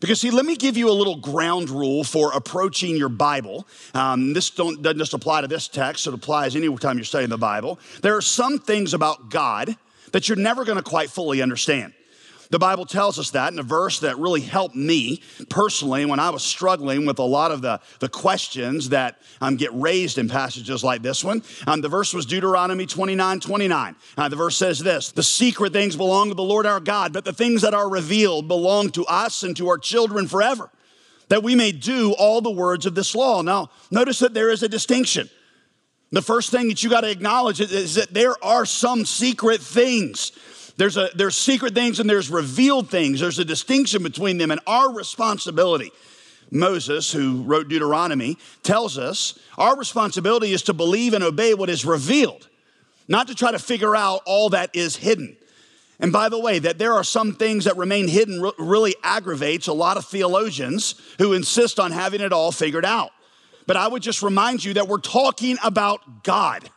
Because, 0.00 0.20
see, 0.20 0.30
let 0.30 0.46
me 0.46 0.56
give 0.56 0.76
you 0.76 0.88
a 0.88 0.92
little 0.92 1.16
ground 1.16 1.70
rule 1.70 2.02
for 2.02 2.32
approaching 2.32 2.96
your 2.96 3.08
Bible. 3.08 3.66
Um, 3.94 4.32
this 4.32 4.48
doesn't 4.50 4.82
just 4.96 5.12
apply 5.12 5.42
to 5.42 5.48
this 5.48 5.68
text, 5.68 6.06
it 6.06 6.14
applies 6.14 6.56
anytime 6.56 6.96
you're 6.96 7.04
studying 7.04 7.30
the 7.30 7.36
Bible. 7.36 7.80
There 8.00 8.16
are 8.16 8.22
some 8.22 8.58
things 8.58 8.94
about 8.94 9.28
God 9.28 9.76
that 10.12 10.28
you're 10.28 10.38
never 10.38 10.64
going 10.64 10.78
to 10.78 10.82
quite 10.82 11.10
fully 11.10 11.42
understand. 11.42 11.94
The 12.52 12.58
Bible 12.58 12.84
tells 12.84 13.18
us 13.18 13.30
that 13.30 13.50
in 13.50 13.58
a 13.58 13.62
verse 13.62 14.00
that 14.00 14.18
really 14.18 14.42
helped 14.42 14.74
me 14.74 15.22
personally 15.48 16.04
when 16.04 16.20
I 16.20 16.28
was 16.28 16.42
struggling 16.42 17.06
with 17.06 17.18
a 17.18 17.22
lot 17.22 17.50
of 17.50 17.62
the, 17.62 17.80
the 17.98 18.10
questions 18.10 18.90
that 18.90 19.16
um, 19.40 19.56
get 19.56 19.70
raised 19.72 20.18
in 20.18 20.28
passages 20.28 20.84
like 20.84 21.00
this 21.00 21.24
one. 21.24 21.42
Um, 21.66 21.80
the 21.80 21.88
verse 21.88 22.12
was 22.12 22.26
Deuteronomy 22.26 22.84
29 22.84 23.40
29. 23.40 23.96
Uh, 24.18 24.28
the 24.28 24.36
verse 24.36 24.54
says 24.54 24.80
this 24.80 25.12
The 25.12 25.22
secret 25.22 25.72
things 25.72 25.96
belong 25.96 26.28
to 26.28 26.34
the 26.34 26.42
Lord 26.42 26.66
our 26.66 26.78
God, 26.78 27.14
but 27.14 27.24
the 27.24 27.32
things 27.32 27.62
that 27.62 27.72
are 27.72 27.88
revealed 27.88 28.48
belong 28.48 28.90
to 28.90 29.06
us 29.06 29.42
and 29.44 29.56
to 29.56 29.70
our 29.70 29.78
children 29.78 30.28
forever, 30.28 30.68
that 31.28 31.42
we 31.42 31.54
may 31.54 31.72
do 31.72 32.12
all 32.12 32.42
the 32.42 32.50
words 32.50 32.84
of 32.84 32.94
this 32.94 33.14
law. 33.14 33.40
Now, 33.40 33.70
notice 33.90 34.18
that 34.18 34.34
there 34.34 34.50
is 34.50 34.62
a 34.62 34.68
distinction. 34.68 35.30
The 36.10 36.20
first 36.20 36.50
thing 36.50 36.68
that 36.68 36.82
you 36.82 36.90
got 36.90 37.00
to 37.00 37.10
acknowledge 37.10 37.62
is 37.62 37.94
that 37.94 38.12
there 38.12 38.34
are 38.44 38.66
some 38.66 39.06
secret 39.06 39.62
things 39.62 40.32
there's, 40.76 40.96
a, 40.96 41.10
there's 41.14 41.36
secret 41.36 41.74
things 41.74 42.00
and 42.00 42.08
there's 42.08 42.30
revealed 42.30 42.90
things. 42.90 43.20
There's 43.20 43.38
a 43.38 43.44
distinction 43.44 44.02
between 44.02 44.38
them, 44.38 44.50
and 44.50 44.60
our 44.66 44.92
responsibility. 44.92 45.92
Moses, 46.50 47.10
who 47.10 47.42
wrote 47.42 47.68
Deuteronomy, 47.68 48.36
tells 48.62 48.98
us 48.98 49.38
our 49.56 49.76
responsibility 49.76 50.52
is 50.52 50.62
to 50.62 50.74
believe 50.74 51.14
and 51.14 51.24
obey 51.24 51.54
what 51.54 51.70
is 51.70 51.84
revealed, 51.84 52.48
not 53.08 53.28
to 53.28 53.34
try 53.34 53.50
to 53.50 53.58
figure 53.58 53.96
out 53.96 54.20
all 54.26 54.50
that 54.50 54.70
is 54.74 54.96
hidden. 54.96 55.36
And 55.98 56.12
by 56.12 56.28
the 56.28 56.38
way, 56.38 56.58
that 56.58 56.78
there 56.78 56.92
are 56.92 57.04
some 57.04 57.34
things 57.34 57.64
that 57.64 57.76
remain 57.76 58.08
hidden 58.08 58.42
really 58.58 58.94
aggravates 59.02 59.68
a 59.68 59.72
lot 59.72 59.96
of 59.96 60.04
theologians 60.04 61.00
who 61.18 61.32
insist 61.32 61.78
on 61.78 61.92
having 61.92 62.20
it 62.20 62.32
all 62.32 62.52
figured 62.52 62.84
out. 62.84 63.10
But 63.66 63.76
I 63.76 63.86
would 63.86 64.02
just 64.02 64.22
remind 64.22 64.64
you 64.64 64.74
that 64.74 64.88
we're 64.88 64.98
talking 64.98 65.56
about 65.62 66.24
God. 66.24 66.68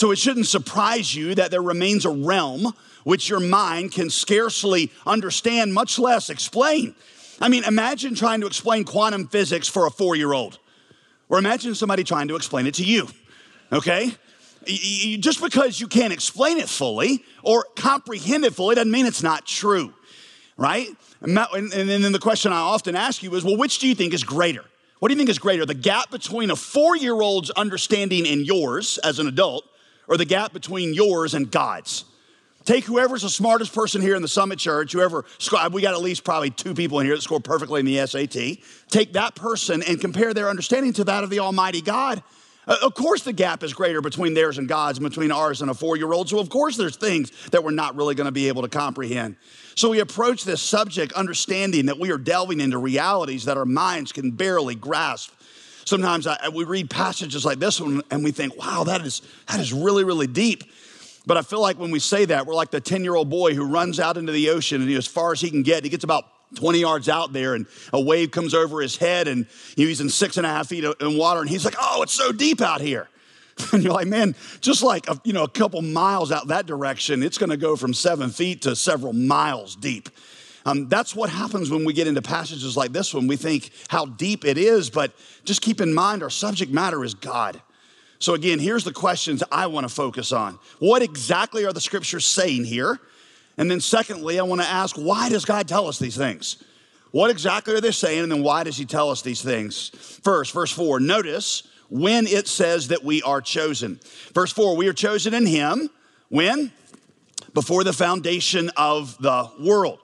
So 0.00 0.12
it 0.12 0.18
shouldn't 0.18 0.46
surprise 0.46 1.14
you 1.14 1.34
that 1.34 1.50
there 1.50 1.60
remains 1.60 2.06
a 2.06 2.08
realm 2.08 2.72
which 3.04 3.28
your 3.28 3.38
mind 3.38 3.92
can 3.92 4.08
scarcely 4.08 4.90
understand, 5.06 5.74
much 5.74 5.98
less 5.98 6.30
explain. 6.30 6.94
I 7.38 7.50
mean, 7.50 7.64
imagine 7.64 8.14
trying 8.14 8.40
to 8.40 8.46
explain 8.46 8.84
quantum 8.84 9.28
physics 9.28 9.68
for 9.68 9.86
a 9.86 9.90
four 9.90 10.16
year 10.16 10.32
old, 10.32 10.58
or 11.28 11.38
imagine 11.38 11.74
somebody 11.74 12.02
trying 12.02 12.28
to 12.28 12.36
explain 12.36 12.66
it 12.66 12.76
to 12.76 12.82
you, 12.82 13.08
okay? 13.70 14.14
Just 15.18 15.42
because 15.42 15.78
you 15.78 15.86
can't 15.86 16.14
explain 16.14 16.56
it 16.56 16.70
fully 16.70 17.22
or 17.42 17.66
comprehend 17.76 18.46
it 18.46 18.54
fully 18.54 18.76
doesn't 18.76 18.90
mean 18.90 19.04
it's 19.04 19.22
not 19.22 19.44
true, 19.44 19.92
right? 20.56 20.88
And 21.20 21.36
then 21.36 22.12
the 22.12 22.18
question 22.18 22.54
I 22.54 22.60
often 22.60 22.96
ask 22.96 23.22
you 23.22 23.34
is 23.34 23.44
well, 23.44 23.58
which 23.58 23.80
do 23.80 23.86
you 23.86 23.94
think 23.94 24.14
is 24.14 24.24
greater? 24.24 24.64
What 25.00 25.08
do 25.08 25.12
you 25.12 25.18
think 25.18 25.28
is 25.28 25.38
greater, 25.38 25.66
the 25.66 25.74
gap 25.74 26.10
between 26.10 26.50
a 26.50 26.56
four 26.56 26.96
year 26.96 27.20
old's 27.20 27.50
understanding 27.50 28.26
and 28.26 28.46
yours 28.46 28.96
as 29.04 29.18
an 29.18 29.28
adult, 29.28 29.66
or 30.10 30.18
the 30.18 30.26
gap 30.26 30.52
between 30.52 30.92
yours 30.92 31.32
and 31.32 31.50
God's? 31.50 32.04
Take 32.66 32.84
whoever's 32.84 33.22
the 33.22 33.30
smartest 33.30 33.74
person 33.74 34.02
here 34.02 34.14
in 34.14 34.22
the 34.22 34.28
Summit 34.28 34.58
Church, 34.58 34.92
whoever, 34.92 35.24
we 35.72 35.80
got 35.80 35.94
at 35.94 36.02
least 36.02 36.24
probably 36.24 36.50
two 36.50 36.74
people 36.74 37.00
in 37.00 37.06
here 37.06 37.14
that 37.14 37.22
scored 37.22 37.44
perfectly 37.44 37.80
in 37.80 37.86
the 37.86 38.06
SAT. 38.06 38.58
Take 38.90 39.14
that 39.14 39.34
person 39.34 39.82
and 39.82 39.98
compare 39.98 40.34
their 40.34 40.50
understanding 40.50 40.92
to 40.94 41.04
that 41.04 41.24
of 41.24 41.30
the 41.30 41.38
Almighty 41.38 41.80
God. 41.80 42.22
Uh, 42.66 42.76
of 42.82 42.94
course, 42.94 43.22
the 43.22 43.32
gap 43.32 43.62
is 43.62 43.72
greater 43.72 44.02
between 44.02 44.34
theirs 44.34 44.58
and 44.58 44.68
God's 44.68 44.98
and 44.98 45.08
between 45.08 45.32
ours 45.32 45.62
and 45.62 45.70
a 45.70 45.74
four 45.74 45.96
year 45.96 46.12
old. 46.12 46.28
So, 46.28 46.38
of 46.38 46.50
course, 46.50 46.76
there's 46.76 46.96
things 46.96 47.30
that 47.48 47.64
we're 47.64 47.70
not 47.70 47.96
really 47.96 48.14
going 48.14 48.26
to 48.26 48.32
be 48.32 48.48
able 48.48 48.62
to 48.62 48.68
comprehend. 48.68 49.36
So, 49.74 49.88
we 49.88 50.00
approach 50.00 50.44
this 50.44 50.60
subject 50.60 51.14
understanding 51.14 51.86
that 51.86 51.98
we 51.98 52.12
are 52.12 52.18
delving 52.18 52.60
into 52.60 52.76
realities 52.76 53.46
that 53.46 53.56
our 53.56 53.64
minds 53.64 54.12
can 54.12 54.32
barely 54.32 54.74
grasp. 54.74 55.32
Sometimes 55.84 56.26
I, 56.26 56.48
we 56.52 56.64
read 56.64 56.90
passages 56.90 57.44
like 57.44 57.58
this 57.58 57.80
one 57.80 58.02
and 58.10 58.22
we 58.22 58.30
think, 58.30 58.56
wow, 58.56 58.84
that 58.84 59.02
is, 59.02 59.22
that 59.48 59.60
is 59.60 59.72
really, 59.72 60.04
really 60.04 60.26
deep. 60.26 60.64
But 61.26 61.36
I 61.36 61.42
feel 61.42 61.60
like 61.60 61.78
when 61.78 61.90
we 61.90 61.98
say 61.98 62.24
that, 62.26 62.46
we're 62.46 62.54
like 62.54 62.70
the 62.70 62.80
10 62.80 63.04
year 63.04 63.14
old 63.14 63.30
boy 63.30 63.54
who 63.54 63.64
runs 63.64 64.00
out 64.00 64.16
into 64.16 64.32
the 64.32 64.50
ocean 64.50 64.82
and 64.82 64.90
as 64.92 65.06
far 65.06 65.32
as 65.32 65.40
he 65.40 65.50
can 65.50 65.62
get, 65.62 65.84
he 65.84 65.90
gets 65.90 66.04
about 66.04 66.24
20 66.56 66.78
yards 66.78 67.08
out 67.08 67.32
there 67.32 67.54
and 67.54 67.66
a 67.92 68.00
wave 68.00 68.30
comes 68.30 68.54
over 68.54 68.80
his 68.80 68.96
head 68.96 69.28
and 69.28 69.46
he's 69.76 70.00
in 70.00 70.08
six 70.08 70.36
and 70.36 70.46
a 70.46 70.48
half 70.48 70.68
feet 70.68 70.84
in 70.84 71.16
water 71.16 71.40
and 71.40 71.48
he's 71.48 71.64
like, 71.64 71.76
oh, 71.80 72.02
it's 72.02 72.12
so 72.12 72.32
deep 72.32 72.60
out 72.60 72.80
here. 72.80 73.08
And 73.72 73.82
you're 73.82 73.92
like, 73.92 74.06
man, 74.06 74.34
just 74.62 74.82
like 74.82 75.06
a, 75.08 75.20
you 75.22 75.34
know 75.34 75.44
a 75.44 75.48
couple 75.48 75.82
miles 75.82 76.32
out 76.32 76.48
that 76.48 76.64
direction, 76.64 77.22
it's 77.22 77.36
going 77.36 77.50
to 77.50 77.58
go 77.58 77.76
from 77.76 77.92
seven 77.92 78.30
feet 78.30 78.62
to 78.62 78.74
several 78.74 79.12
miles 79.12 79.76
deep. 79.76 80.08
Um, 80.66 80.88
that's 80.88 81.14
what 81.14 81.30
happens 81.30 81.70
when 81.70 81.84
we 81.84 81.92
get 81.92 82.06
into 82.06 82.22
passages 82.22 82.76
like 82.76 82.92
this 82.92 83.14
one. 83.14 83.26
We 83.26 83.36
think 83.36 83.70
how 83.88 84.06
deep 84.06 84.44
it 84.44 84.58
is, 84.58 84.90
but 84.90 85.12
just 85.44 85.62
keep 85.62 85.80
in 85.80 85.94
mind 85.94 86.22
our 86.22 86.30
subject 86.30 86.70
matter 86.70 87.02
is 87.04 87.14
God. 87.14 87.60
So, 88.18 88.34
again, 88.34 88.58
here's 88.58 88.84
the 88.84 88.92
questions 88.92 89.42
I 89.50 89.66
want 89.66 89.88
to 89.88 89.94
focus 89.94 90.30
on. 90.30 90.58
What 90.78 91.00
exactly 91.00 91.64
are 91.64 91.72
the 91.72 91.80
scriptures 91.80 92.26
saying 92.26 92.64
here? 92.64 93.00
And 93.56 93.70
then, 93.70 93.80
secondly, 93.80 94.38
I 94.38 94.42
want 94.42 94.60
to 94.60 94.66
ask, 94.66 94.96
why 94.96 95.30
does 95.30 95.46
God 95.46 95.66
tell 95.66 95.86
us 95.86 95.98
these 95.98 96.16
things? 96.16 96.62
What 97.12 97.30
exactly 97.30 97.74
are 97.74 97.80
they 97.80 97.90
saying? 97.90 98.24
And 98.24 98.30
then, 98.30 98.42
why 98.42 98.64
does 98.64 98.76
He 98.76 98.84
tell 98.84 99.10
us 99.10 99.22
these 99.22 99.40
things? 99.40 99.88
First, 100.22 100.52
verse 100.52 100.70
4, 100.70 101.00
notice 101.00 101.62
when 101.88 102.26
it 102.26 102.46
says 102.46 102.88
that 102.88 103.02
we 103.02 103.22
are 103.22 103.40
chosen. 103.40 103.98
Verse 104.34 104.52
4, 104.52 104.76
we 104.76 104.86
are 104.86 104.92
chosen 104.92 105.32
in 105.32 105.46
Him. 105.46 105.88
When? 106.28 106.72
Before 107.54 107.84
the 107.84 107.94
foundation 107.94 108.70
of 108.76 109.16
the 109.18 109.50
world. 109.58 109.98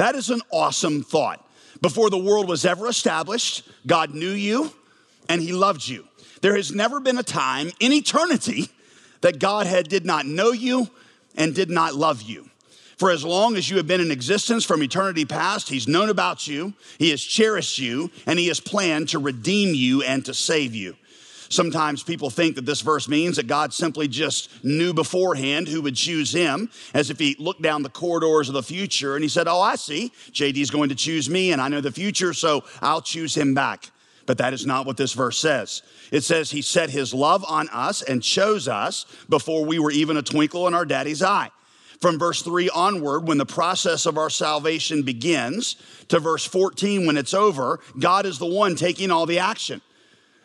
That 0.00 0.14
is 0.14 0.30
an 0.30 0.40
awesome 0.50 1.02
thought. 1.02 1.46
Before 1.82 2.08
the 2.08 2.16
world 2.16 2.48
was 2.48 2.64
ever 2.64 2.88
established, 2.88 3.68
God 3.86 4.14
knew 4.14 4.30
you 4.30 4.72
and 5.28 5.42
He 5.42 5.52
loved 5.52 5.86
you. 5.86 6.08
There 6.40 6.56
has 6.56 6.72
never 6.72 7.00
been 7.00 7.18
a 7.18 7.22
time 7.22 7.70
in 7.80 7.92
eternity 7.92 8.70
that 9.20 9.38
God 9.38 9.66
had 9.66 9.88
did 9.88 10.06
not 10.06 10.24
know 10.24 10.52
you 10.52 10.88
and 11.36 11.54
did 11.54 11.68
not 11.68 11.96
love 11.96 12.22
you. 12.22 12.48
For 12.96 13.10
as 13.10 13.26
long 13.26 13.56
as 13.56 13.68
you 13.68 13.76
have 13.76 13.86
been 13.86 14.00
in 14.00 14.10
existence 14.10 14.64
from 14.64 14.82
eternity 14.82 15.26
past, 15.26 15.68
He's 15.68 15.86
known 15.86 16.08
about 16.08 16.48
you, 16.48 16.72
He 16.98 17.10
has 17.10 17.20
cherished 17.20 17.78
you, 17.78 18.10
and 18.24 18.38
He 18.38 18.48
has 18.48 18.58
planned 18.58 19.10
to 19.10 19.18
redeem 19.18 19.74
you 19.74 20.02
and 20.02 20.24
to 20.24 20.32
save 20.32 20.74
you. 20.74 20.96
Sometimes 21.50 22.04
people 22.04 22.30
think 22.30 22.54
that 22.54 22.64
this 22.64 22.80
verse 22.80 23.08
means 23.08 23.36
that 23.36 23.48
God 23.48 23.74
simply 23.74 24.06
just 24.06 24.64
knew 24.64 24.94
beforehand 24.94 25.66
who 25.66 25.82
would 25.82 25.96
choose 25.96 26.32
him, 26.32 26.70
as 26.94 27.10
if 27.10 27.18
he 27.18 27.34
looked 27.40 27.60
down 27.60 27.82
the 27.82 27.88
corridors 27.88 28.48
of 28.48 28.54
the 28.54 28.62
future 28.62 29.16
and 29.16 29.24
he 29.24 29.28
said, 29.28 29.48
Oh, 29.48 29.60
I 29.60 29.74
see, 29.74 30.12
JD's 30.30 30.70
going 30.70 30.90
to 30.90 30.94
choose 30.94 31.28
me, 31.28 31.50
and 31.50 31.60
I 31.60 31.66
know 31.66 31.80
the 31.80 31.90
future, 31.90 32.32
so 32.34 32.62
I'll 32.80 33.02
choose 33.02 33.36
him 33.36 33.52
back. 33.52 33.90
But 34.26 34.38
that 34.38 34.54
is 34.54 34.64
not 34.64 34.86
what 34.86 34.96
this 34.96 35.12
verse 35.12 35.38
says. 35.38 35.82
It 36.12 36.22
says 36.22 36.52
he 36.52 36.62
set 36.62 36.88
his 36.88 37.12
love 37.12 37.44
on 37.48 37.68
us 37.70 38.00
and 38.02 38.22
chose 38.22 38.68
us 38.68 39.04
before 39.28 39.64
we 39.64 39.80
were 39.80 39.90
even 39.90 40.16
a 40.16 40.22
twinkle 40.22 40.68
in 40.68 40.74
our 40.74 40.84
daddy's 40.84 41.20
eye. 41.22 41.50
From 42.00 42.16
verse 42.16 42.42
3 42.42 42.70
onward, 42.70 43.26
when 43.26 43.38
the 43.38 43.46
process 43.46 44.06
of 44.06 44.16
our 44.16 44.30
salvation 44.30 45.02
begins, 45.02 45.74
to 46.08 46.20
verse 46.20 46.46
14 46.46 47.06
when 47.06 47.16
it's 47.16 47.34
over, 47.34 47.80
God 47.98 48.24
is 48.24 48.38
the 48.38 48.46
one 48.46 48.76
taking 48.76 49.10
all 49.10 49.26
the 49.26 49.40
action. 49.40 49.82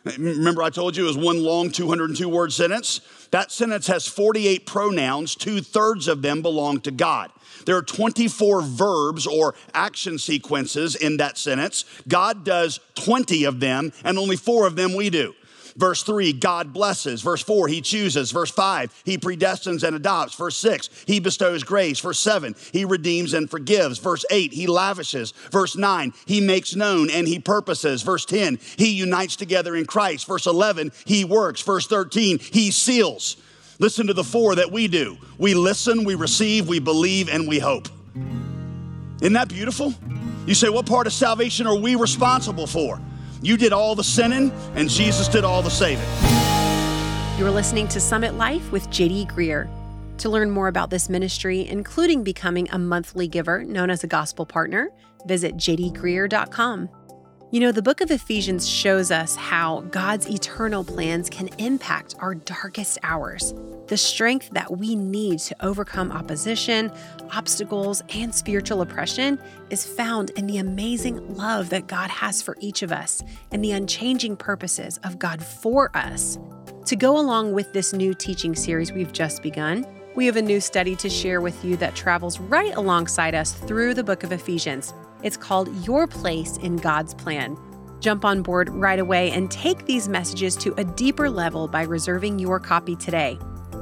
Remember, 0.06 0.62
I 0.62 0.70
told 0.70 0.96
you 0.96 1.06
it 1.06 1.08
was 1.08 1.18
one 1.18 1.44
long 1.44 1.72
202 1.72 2.30
word 2.30 2.54
sentence? 2.54 3.02
That 3.32 3.52
sentence 3.52 3.88
has 3.88 4.08
48 4.08 4.66
pronouns, 4.66 5.34
two 5.36 5.62
thirds 5.62 6.08
of 6.08 6.22
them 6.22 6.44
belong 6.44 6.80
to 6.82 6.92
God. 6.92 7.32
There 7.66 7.76
are 7.76 7.82
24 7.82 8.62
verbs 8.62 9.26
or 9.26 9.56
action 9.74 10.20
sequences 10.20 10.96
in 10.96 11.18
that 11.18 11.40
sentence. 11.40 11.86
God 12.08 12.46
does 12.46 12.80
20 12.96 13.46
of 13.46 13.60
them, 13.60 13.92
and 14.04 14.20
only 14.20 14.36
four 14.36 14.68
of 14.68 14.76
them 14.76 14.94
we 14.94 15.10
do. 15.10 15.34
Verse 15.78 16.04
3, 16.04 16.32
God 16.32 16.72
blesses. 16.72 17.22
Verse 17.22 17.42
4, 17.44 17.68
He 17.68 17.82
chooses. 17.82 18.32
Verse 18.32 18.52
5, 18.52 19.02
He 19.04 19.18
predestines 19.18 19.84
and 19.84 19.96
adopts. 19.96 20.36
Verse 20.36 20.56
6, 20.58 20.90
He 21.06 21.20
bestows 21.20 21.64
grace. 21.64 22.00
Verse 22.00 22.20
7, 22.20 22.56
He 22.72 22.86
redeems 22.86 23.34
and 23.34 23.50
forgives. 23.50 24.00
Verse 24.00 24.24
8, 24.30 24.54
He 24.54 24.68
lavishes. 24.68 25.32
Verse 25.52 25.76
9, 25.76 26.14
He 26.26 26.40
makes 26.40 26.76
known 26.76 27.10
and 27.10 27.28
He 27.28 27.40
purposes. 27.40 28.04
Verse 28.04 28.26
10, 28.26 28.60
He 28.78 28.92
unites 28.94 29.36
together 29.36 29.76
in 29.76 29.86
Christ. 29.86 30.28
Verse 30.28 30.46
11, 30.46 30.94
He 31.06 31.26
works. 31.26 31.62
Verse 31.62 31.88
13, 31.88 32.40
He 32.40 32.72
seals. 32.72 33.38
Listen 33.78 34.08
to 34.08 34.14
the 34.14 34.24
four 34.24 34.56
that 34.56 34.72
we 34.72 34.88
do 34.88 35.18
we 35.38 35.54
listen, 35.54 36.06
we 36.06 36.16
receive, 36.16 36.70
we 36.70 36.80
believe, 36.80 37.28
and 37.28 37.48
we 37.48 37.60
hope. 37.60 37.90
Isn't 39.22 39.34
that 39.34 39.50
beautiful? 39.50 39.94
You 40.46 40.54
say, 40.54 40.70
what 40.70 40.86
part 40.86 41.08
of 41.08 41.14
salvation 41.14 41.68
are 41.68 41.76
we 41.76 41.96
responsible 41.96 42.68
for? 42.68 43.02
You 43.42 43.58
did 43.58 43.74
all 43.74 43.96
the 43.96 44.04
sinning, 44.04 44.52
and 44.76 44.90
Jesus 44.90 45.28
did 45.28 45.44
all 45.44 45.62
the 45.62 45.70
saving. 45.70 46.06
You're 47.38 47.52
listening 47.52 47.88
to 47.90 48.00
Summit 48.00 48.36
Life 48.36 48.72
with 48.72 48.88
JD 48.90 49.28
Greer. 49.34 49.70
To 50.20 50.30
learn 50.30 50.50
more 50.50 50.70
about 50.70 50.90
this 50.90 51.10
ministry, 51.10 51.68
including 51.68 52.24
becoming 52.24 52.70
a 52.72 52.80
monthly 52.80 53.28
giver 53.28 53.64
known 53.64 53.90
as 53.90 54.04
a 54.04 54.08
gospel 54.08 54.46
partner, 54.46 54.90
visit 55.26 55.58
jdgreear.com. 55.58 56.90
You 57.56 57.62
know, 57.62 57.72
the 57.72 57.82
book 57.82 58.02
of 58.02 58.12
Ephesians 58.12 58.68
shows 58.68 59.12
us 59.12 59.38
how 59.38 59.80
God's 59.90 60.30
eternal 60.30 60.84
plans 60.84 61.30
can 61.30 61.48
impact 61.58 62.14
our 62.20 62.36
darkest 62.36 62.98
hours. 63.02 63.54
The 63.88 63.96
strength 63.96 64.50
that 64.50 64.78
we 64.78 64.94
need 64.94 65.40
to 65.40 65.56
overcome 65.66 66.12
opposition, 66.12 66.92
obstacles, 67.32 68.04
and 68.10 68.36
spiritual 68.36 68.82
oppression 68.82 69.40
is 69.70 69.86
found 69.86 70.32
in 70.32 70.48
the 70.48 70.58
amazing 70.58 71.34
love 71.34 71.70
that 71.70 71.88
God 71.88 72.10
has 72.10 72.42
for 72.42 72.58
each 72.60 72.82
of 72.84 72.92
us 72.92 73.24
and 73.54 73.64
the 73.64 73.72
unchanging 73.72 74.36
purposes 74.36 75.00
of 75.06 75.18
God 75.18 75.42
for 75.42 75.96
us. 75.96 76.38
To 76.88 76.98
go 76.98 77.18
along 77.18 77.54
with 77.54 77.72
this 77.72 77.94
new 77.94 78.14
teaching 78.14 78.54
series 78.54 78.92
we've 78.92 79.14
just 79.14 79.42
begun, 79.42 79.88
we 80.14 80.26
have 80.26 80.36
a 80.36 80.42
new 80.42 80.60
study 80.60 80.94
to 80.98 81.10
share 81.10 81.40
with 81.40 81.64
you 81.64 81.78
that 81.78 81.96
travels 81.96 82.38
right 82.38 82.76
alongside 82.76 83.34
us 83.34 83.54
through 83.54 83.94
the 83.94 84.04
book 84.04 84.24
of 84.26 84.34
Ephesians. 84.34 84.94
It's 85.26 85.38
called 85.38 85.74
Your 85.88 86.06
Place 86.06 86.58
in 86.58 86.76
God's 86.76 87.16
Plan. 87.16 87.58
Jump 88.00 88.24
on 88.24 88.44
board 88.44 88.70
right 88.70 89.00
away 89.00 89.32
and 89.32 89.50
take 89.50 89.88
these 89.88 90.08
messages 90.08 90.56
to 90.58 90.72
a 90.76 90.84
deeper 90.84 91.32
level 91.32 91.68
by 91.68 91.82
reserving 91.82 92.38
your 92.38 92.60
copy 92.60 92.96
today. 92.96 93.40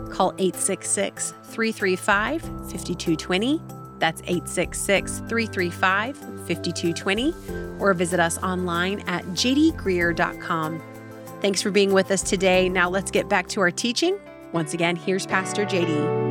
Call 0.09 0.33
866 0.37 1.31
335 1.43 2.41
5220. 2.41 3.61
That's 3.99 4.21
866 4.21 5.19
335 5.27 6.17
5220. 6.17 7.33
Or 7.77 7.93
visit 7.93 8.21
us 8.21 8.37
online 8.37 9.01
at 9.01 9.25
jdgreear.com. 9.25 10.81
Thanks 11.41 11.61
for 11.61 11.71
being 11.71 11.91
with 11.91 12.09
us 12.09 12.21
today. 12.21 12.69
Now 12.69 12.89
let's 12.89 13.11
get 13.11 13.27
back 13.27 13.49
to 13.49 13.59
our 13.59 13.71
teaching. 13.71 14.17
Once 14.53 14.73
again, 14.73 14.95
here's 14.95 15.25
Pastor 15.25 15.65
JD. 15.65 16.22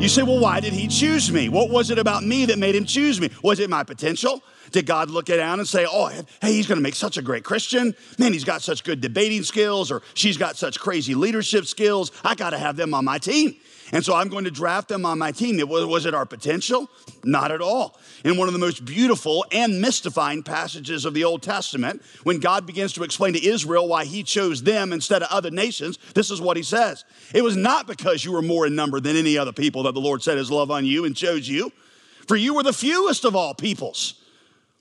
You 0.00 0.08
say, 0.10 0.22
well, 0.22 0.38
why 0.38 0.60
did 0.60 0.74
he 0.74 0.86
choose 0.86 1.32
me? 1.32 1.48
What 1.48 1.70
was 1.70 1.90
it 1.90 1.98
about 1.98 2.24
me 2.24 2.44
that 2.46 2.58
made 2.58 2.74
him 2.74 2.84
choose 2.84 3.20
me? 3.20 3.30
Was 3.42 3.58
it 3.58 3.70
my 3.70 3.84
potential? 3.84 4.42
Did 4.70 4.86
God 4.86 5.08
look 5.08 5.30
it 5.30 5.36
down 5.36 5.60
and 5.60 5.68
say, 5.68 5.86
oh, 5.88 6.08
hey, 6.42 6.52
he's 6.52 6.66
going 6.66 6.78
to 6.78 6.82
make 6.82 6.94
such 6.94 7.16
a 7.16 7.22
great 7.22 7.44
Christian? 7.44 7.94
Man, 8.18 8.32
he's 8.32 8.44
got 8.44 8.60
such 8.60 8.84
good 8.84 9.00
debating 9.00 9.44
skills, 9.44 9.90
or 9.90 10.02
she's 10.14 10.36
got 10.36 10.56
such 10.56 10.78
crazy 10.78 11.14
leadership 11.14 11.64
skills. 11.66 12.10
I 12.24 12.34
got 12.34 12.50
to 12.50 12.58
have 12.58 12.76
them 12.76 12.92
on 12.92 13.04
my 13.04 13.18
team. 13.18 13.54
And 13.92 14.04
so 14.04 14.14
I'm 14.14 14.28
going 14.28 14.44
to 14.44 14.50
draft 14.50 14.88
them 14.88 15.06
on 15.06 15.18
my 15.18 15.30
team. 15.30 15.56
Was, 15.68 15.84
was 15.84 16.06
it 16.06 16.14
our 16.14 16.26
potential? 16.26 16.90
Not 17.22 17.52
at 17.52 17.60
all. 17.60 17.98
In 18.24 18.36
one 18.36 18.48
of 18.48 18.54
the 18.54 18.58
most 18.58 18.84
beautiful 18.84 19.44
and 19.52 19.80
mystifying 19.80 20.42
passages 20.42 21.04
of 21.04 21.14
the 21.14 21.22
Old 21.22 21.42
Testament, 21.42 22.02
when 22.24 22.40
God 22.40 22.66
begins 22.66 22.94
to 22.94 23.04
explain 23.04 23.34
to 23.34 23.46
Israel 23.46 23.86
why 23.86 24.04
he 24.04 24.24
chose 24.24 24.62
them 24.62 24.92
instead 24.92 25.22
of 25.22 25.28
other 25.30 25.50
nations, 25.50 25.98
this 26.14 26.30
is 26.30 26.40
what 26.40 26.56
he 26.56 26.62
says. 26.62 27.04
It 27.32 27.44
was 27.44 27.56
not 27.56 27.86
because 27.86 28.24
you 28.24 28.32
were 28.32 28.42
more 28.42 28.66
in 28.66 28.74
number 28.74 28.98
than 28.98 29.16
any 29.16 29.38
other 29.38 29.52
people 29.52 29.83
that 29.84 29.94
the 29.94 30.00
Lord 30.00 30.22
set 30.22 30.36
his 30.36 30.50
love 30.50 30.70
on 30.70 30.84
you 30.84 31.04
and 31.04 31.16
chose 31.16 31.48
you, 31.48 31.72
for 32.26 32.36
you 32.36 32.54
were 32.54 32.62
the 32.62 32.72
fewest 32.72 33.24
of 33.24 33.36
all 33.36 33.54
peoples. 33.54 34.14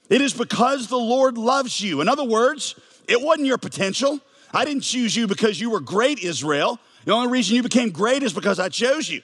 It 0.09 0.21
is 0.21 0.33
because 0.33 0.87
the 0.87 0.97
Lord 0.97 1.37
loves 1.37 1.79
you. 1.81 2.01
In 2.01 2.09
other 2.09 2.23
words, 2.23 2.75
it 3.07 3.21
wasn't 3.21 3.47
your 3.47 3.57
potential. 3.57 4.19
I 4.53 4.65
didn't 4.65 4.83
choose 4.83 5.15
you 5.15 5.27
because 5.27 5.59
you 5.59 5.69
were 5.69 5.79
great, 5.79 6.19
Israel. 6.19 6.79
The 7.05 7.13
only 7.13 7.31
reason 7.31 7.55
you 7.55 7.63
became 7.63 7.89
great 7.89 8.23
is 8.23 8.33
because 8.33 8.59
I 8.59 8.69
chose 8.69 9.09
you. 9.09 9.21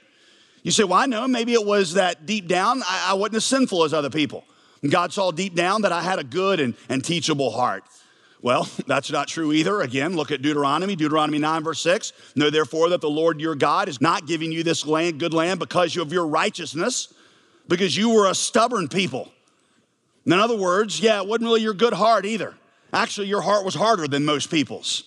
You 0.63 0.71
say, 0.71 0.83
well, 0.83 0.99
I 0.99 1.05
know. 1.05 1.27
Maybe 1.27 1.53
it 1.53 1.65
was 1.65 1.93
that 1.93 2.25
deep 2.25 2.47
down 2.47 2.81
I, 2.83 3.09
I 3.11 3.13
wasn't 3.13 3.35
as 3.35 3.45
sinful 3.45 3.83
as 3.83 3.93
other 3.93 4.09
people. 4.09 4.43
And 4.81 4.91
God 4.91 5.13
saw 5.13 5.31
deep 5.31 5.55
down 5.55 5.83
that 5.83 5.91
I 5.91 6.01
had 6.01 6.19
a 6.19 6.23
good 6.23 6.59
and, 6.59 6.75
and 6.87 7.03
teachable 7.03 7.51
heart. 7.51 7.83
Well, 8.41 8.67
that's 8.87 9.11
not 9.11 9.27
true 9.27 9.51
either. 9.51 9.81
Again, 9.81 10.15
look 10.15 10.31
at 10.31 10.41
Deuteronomy, 10.41 10.95
Deuteronomy 10.95 11.39
9, 11.39 11.63
verse 11.63 11.81
6. 11.81 12.13
Know 12.35 12.49
therefore 12.49 12.89
that 12.89 13.01
the 13.01 13.09
Lord 13.09 13.41
your 13.41 13.55
God 13.55 13.89
is 13.89 14.01
not 14.01 14.27
giving 14.27 14.51
you 14.51 14.63
this 14.63 14.85
land, 14.85 15.19
good 15.19 15.33
land, 15.33 15.59
because 15.59 15.95
of 15.97 16.13
your 16.13 16.27
righteousness, 16.27 17.13
because 17.67 17.95
you 17.95 18.09
were 18.09 18.27
a 18.27 18.35
stubborn 18.35 18.87
people. 18.87 19.31
In 20.25 20.33
other 20.33 20.57
words, 20.57 20.99
yeah, 20.99 21.21
it 21.21 21.27
wasn't 21.27 21.45
really 21.45 21.61
your 21.61 21.73
good 21.73 21.93
heart 21.93 22.25
either. 22.25 22.55
Actually, 22.93 23.27
your 23.27 23.41
heart 23.41 23.65
was 23.65 23.75
harder 23.75 24.07
than 24.07 24.25
most 24.25 24.49
people's. 24.51 25.03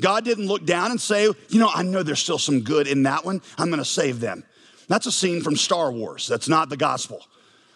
God 0.00 0.24
didn't 0.24 0.46
look 0.46 0.64
down 0.64 0.90
and 0.90 1.00
say, 1.00 1.24
you 1.24 1.58
know, 1.58 1.70
I 1.74 1.82
know 1.82 2.02
there's 2.02 2.20
still 2.20 2.38
some 2.38 2.60
good 2.60 2.86
in 2.86 3.04
that 3.04 3.24
one. 3.24 3.40
I'm 3.56 3.68
going 3.68 3.78
to 3.78 3.84
save 3.84 4.20
them. 4.20 4.44
That's 4.88 5.06
a 5.06 5.12
scene 5.12 5.42
from 5.42 5.56
Star 5.56 5.90
Wars. 5.90 6.28
That's 6.28 6.48
not 6.48 6.68
the 6.68 6.76
gospel. 6.76 7.26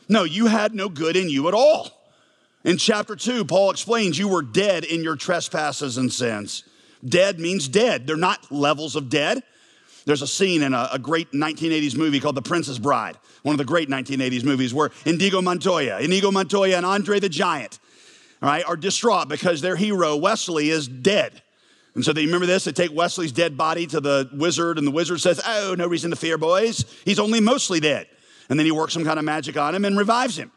No, 0.08 0.24
you 0.24 0.46
had 0.46 0.74
no 0.74 0.88
good 0.88 1.16
in 1.16 1.28
you 1.28 1.48
at 1.48 1.54
all. 1.54 1.99
In 2.64 2.76
chapter 2.76 3.16
2, 3.16 3.46
Paul 3.46 3.70
explains 3.70 4.18
you 4.18 4.28
were 4.28 4.42
dead 4.42 4.84
in 4.84 5.02
your 5.02 5.16
trespasses 5.16 5.96
and 5.96 6.12
sins. 6.12 6.64
Dead 7.04 7.40
means 7.40 7.68
dead. 7.68 8.06
They're 8.06 8.16
not 8.16 8.52
levels 8.52 8.96
of 8.96 9.08
dead. 9.08 9.42
There's 10.04 10.22
a 10.22 10.26
scene 10.26 10.62
in 10.62 10.74
a, 10.74 10.90
a, 10.92 10.98
great 10.98 11.32
1980s 11.32 11.96
movie 11.96 12.20
called 12.20 12.34
The 12.34 12.42
Princess 12.42 12.78
Bride, 12.78 13.16
one 13.42 13.54
of 13.54 13.58
the 13.58 13.64
great 13.64 13.88
1980s 13.88 14.44
movies 14.44 14.74
where 14.74 14.90
Indigo 15.04 15.40
Montoya, 15.40 16.00
Inigo 16.00 16.30
Montoya 16.30 16.76
and 16.76 16.84
Andre 16.84 17.20
the 17.20 17.28
Giant, 17.28 17.78
right, 18.42 18.64
are 18.64 18.76
distraught 18.76 19.28
because 19.28 19.60
their 19.60 19.76
hero, 19.76 20.16
Westley, 20.16 20.70
is 20.70 20.88
dead. 20.88 21.42
And 21.94 22.04
so 22.04 22.12
they 22.12 22.24
remember 22.24 22.46
this. 22.46 22.64
They 22.64 22.72
take 22.72 22.92
Westley's 22.92 23.32
dead 23.32 23.56
body 23.56 23.86
to 23.88 24.00
the 24.00 24.28
wizard, 24.32 24.78
and 24.78 24.86
the 24.86 24.92
wizard 24.92 25.20
says, 25.20 25.40
Oh, 25.44 25.74
no 25.76 25.86
reason 25.86 26.10
to 26.10 26.16
fear, 26.16 26.38
boys. 26.38 26.84
He's 27.04 27.18
only 27.18 27.40
mostly 27.40 27.80
dead. 27.80 28.06
And 28.48 28.58
then 28.58 28.66
he 28.66 28.72
works 28.72 28.92
some 28.92 29.04
kind 29.04 29.18
of 29.18 29.24
magic 29.24 29.56
on 29.56 29.74
him 29.74 29.84
and 29.84 29.96
revives 29.96 30.38
him. 30.38 30.50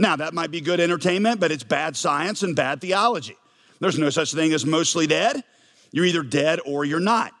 Now, 0.00 0.16
that 0.16 0.32
might 0.32 0.50
be 0.50 0.62
good 0.62 0.80
entertainment, 0.80 1.40
but 1.40 1.52
it's 1.52 1.62
bad 1.62 1.94
science 1.94 2.42
and 2.42 2.56
bad 2.56 2.80
theology. 2.80 3.36
There's 3.80 3.98
no 3.98 4.08
such 4.08 4.32
thing 4.32 4.54
as 4.54 4.64
mostly 4.64 5.06
dead. 5.06 5.44
You're 5.92 6.06
either 6.06 6.22
dead 6.22 6.58
or 6.64 6.86
you're 6.86 7.00
not. 7.00 7.34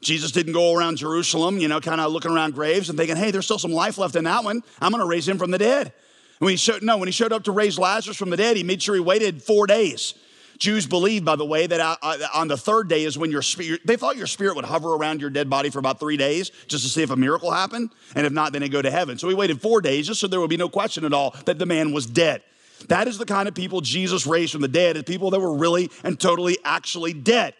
Jesus 0.00 0.32
didn't 0.32 0.54
go 0.54 0.74
around 0.74 0.96
Jerusalem, 0.96 1.58
you 1.58 1.68
know, 1.68 1.78
kind 1.78 2.00
of 2.00 2.10
looking 2.10 2.30
around 2.30 2.54
graves 2.54 2.88
and 2.88 2.98
thinking, 2.98 3.16
hey, 3.16 3.32
there's 3.32 3.44
still 3.44 3.58
some 3.58 3.70
life 3.70 3.98
left 3.98 4.16
in 4.16 4.24
that 4.24 4.44
one. 4.44 4.62
I'm 4.80 4.92
going 4.92 5.02
to 5.02 5.06
raise 5.06 5.28
him 5.28 5.36
from 5.36 5.50
the 5.50 5.58
dead. 5.58 5.92
When 6.38 6.48
he 6.48 6.56
showed, 6.56 6.82
no, 6.82 6.96
when 6.96 7.06
he 7.06 7.12
showed 7.12 7.34
up 7.34 7.44
to 7.44 7.52
raise 7.52 7.78
Lazarus 7.78 8.16
from 8.16 8.30
the 8.30 8.38
dead, 8.38 8.56
he 8.56 8.62
made 8.62 8.80
sure 8.80 8.94
he 8.94 9.00
waited 9.02 9.42
four 9.42 9.66
days. 9.66 10.14
Jews 10.58 10.86
believe, 10.86 11.24
by 11.24 11.36
the 11.36 11.44
way, 11.44 11.66
that 11.66 11.80
uh, 11.80 11.96
uh, 12.00 12.18
on 12.34 12.48
the 12.48 12.56
third 12.56 12.88
day 12.88 13.04
is 13.04 13.18
when 13.18 13.30
your 13.30 13.42
spirit, 13.42 13.82
they 13.84 13.96
thought 13.96 14.16
your 14.16 14.26
spirit 14.26 14.56
would 14.56 14.64
hover 14.64 14.94
around 14.94 15.20
your 15.20 15.30
dead 15.30 15.50
body 15.50 15.70
for 15.70 15.78
about 15.78 16.00
three 16.00 16.16
days 16.16 16.50
just 16.66 16.84
to 16.84 16.90
see 16.90 17.02
if 17.02 17.10
a 17.10 17.16
miracle 17.16 17.50
happened. 17.50 17.90
And 18.14 18.26
if 18.26 18.32
not, 18.32 18.52
then 18.52 18.62
they 18.62 18.68
go 18.68 18.82
to 18.82 18.90
heaven. 18.90 19.18
So 19.18 19.28
he 19.28 19.34
waited 19.34 19.60
four 19.60 19.80
days 19.80 20.06
just 20.06 20.20
so 20.20 20.26
there 20.26 20.40
would 20.40 20.50
be 20.50 20.56
no 20.56 20.68
question 20.68 21.04
at 21.04 21.12
all 21.12 21.34
that 21.44 21.58
the 21.58 21.66
man 21.66 21.92
was 21.92 22.06
dead. 22.06 22.42
That 22.88 23.08
is 23.08 23.18
the 23.18 23.26
kind 23.26 23.48
of 23.48 23.54
people 23.54 23.80
Jesus 23.80 24.26
raised 24.26 24.52
from 24.52 24.62
the 24.62 24.68
dead, 24.68 24.96
is 24.96 25.02
people 25.02 25.30
that 25.30 25.40
were 25.40 25.54
really 25.54 25.90
and 26.04 26.18
totally 26.18 26.58
actually 26.64 27.12
dead. 27.12 27.54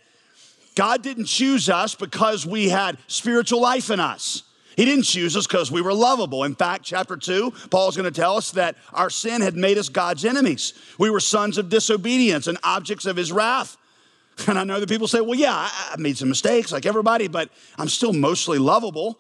God 0.75 1.03
didn't 1.03 1.25
choose 1.25 1.71
us 1.71 1.95
because 1.95 2.47
we 2.47 2.69
had 2.69 2.99
spiritual 3.07 3.61
life 3.61 3.91
in 3.91 3.99
us. 3.99 4.43
He 4.77 4.85
didn't 4.85 5.05
choose 5.05 5.35
us 5.37 5.47
because 5.47 5.73
we 5.73 5.81
were 5.81 5.95
lovable. 5.95 6.45
In 6.45 6.55
fact, 6.55 6.85
chapter 6.85 7.17
2, 7.17 7.51
Paul's 7.71 7.97
going 7.97 8.13
to 8.13 8.21
tell 8.21 8.37
us 8.37 8.51
that 8.53 8.77
our 8.93 9.09
sin 9.09 9.41
had 9.41 9.57
made 9.57 9.79
us 9.79 9.89
God's 9.89 10.25
enemies. 10.25 10.75
We 10.99 11.09
were 11.09 11.19
sons 11.19 11.57
of 11.57 11.71
disobedience 11.71 12.47
and 12.47 12.59
objects 12.63 13.07
of 13.07 13.17
his 13.17 13.33
wrath. 13.33 13.79
And 14.47 14.59
I 14.59 14.65
know 14.65 14.79
that 14.79 14.89
people 14.91 15.09
say, 15.09 15.23
well, 15.23 15.39
yeah, 15.39 15.55
I 15.55 15.95
made 15.99 16.19
some 16.19 16.29
mistakes 16.29 16.73
like 16.73 16.85
everybody, 16.85 17.27
but 17.27 17.49
I'm 17.79 17.89
still 17.89 18.13
mostly 18.13 18.59
lovable. 18.59 19.19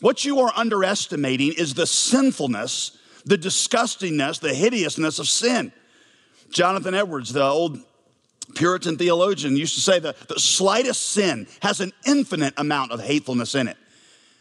What 0.00 0.26
you 0.26 0.40
are 0.40 0.52
underestimating 0.54 1.54
is 1.56 1.72
the 1.72 1.86
sinfulness, 1.86 2.98
the 3.24 3.38
disgustingness, 3.38 4.40
the 4.40 4.52
hideousness 4.52 5.18
of 5.18 5.26
sin. 5.26 5.72
Jonathan 6.50 6.94
Edwards, 6.94 7.32
the 7.32 7.42
old 7.42 7.78
Puritan 8.54 8.98
theologian, 8.98 9.56
used 9.56 9.74
to 9.74 9.80
say 9.80 9.98
that 10.00 10.28
the 10.28 10.38
slightest 10.38 11.12
sin 11.12 11.46
has 11.62 11.80
an 11.80 11.92
infinite 12.06 12.52
amount 12.58 12.92
of 12.92 13.00
hatefulness 13.00 13.54
in 13.54 13.68
it. 13.68 13.78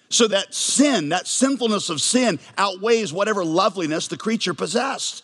So 0.09 0.27
that 0.29 0.53
sin, 0.53 1.09
that 1.09 1.27
sinfulness 1.27 1.89
of 1.89 2.01
sin, 2.01 2.39
outweighs 2.57 3.11
whatever 3.11 3.43
loveliness 3.43 4.07
the 4.07 4.17
creature 4.17 4.53
possessed. 4.53 5.23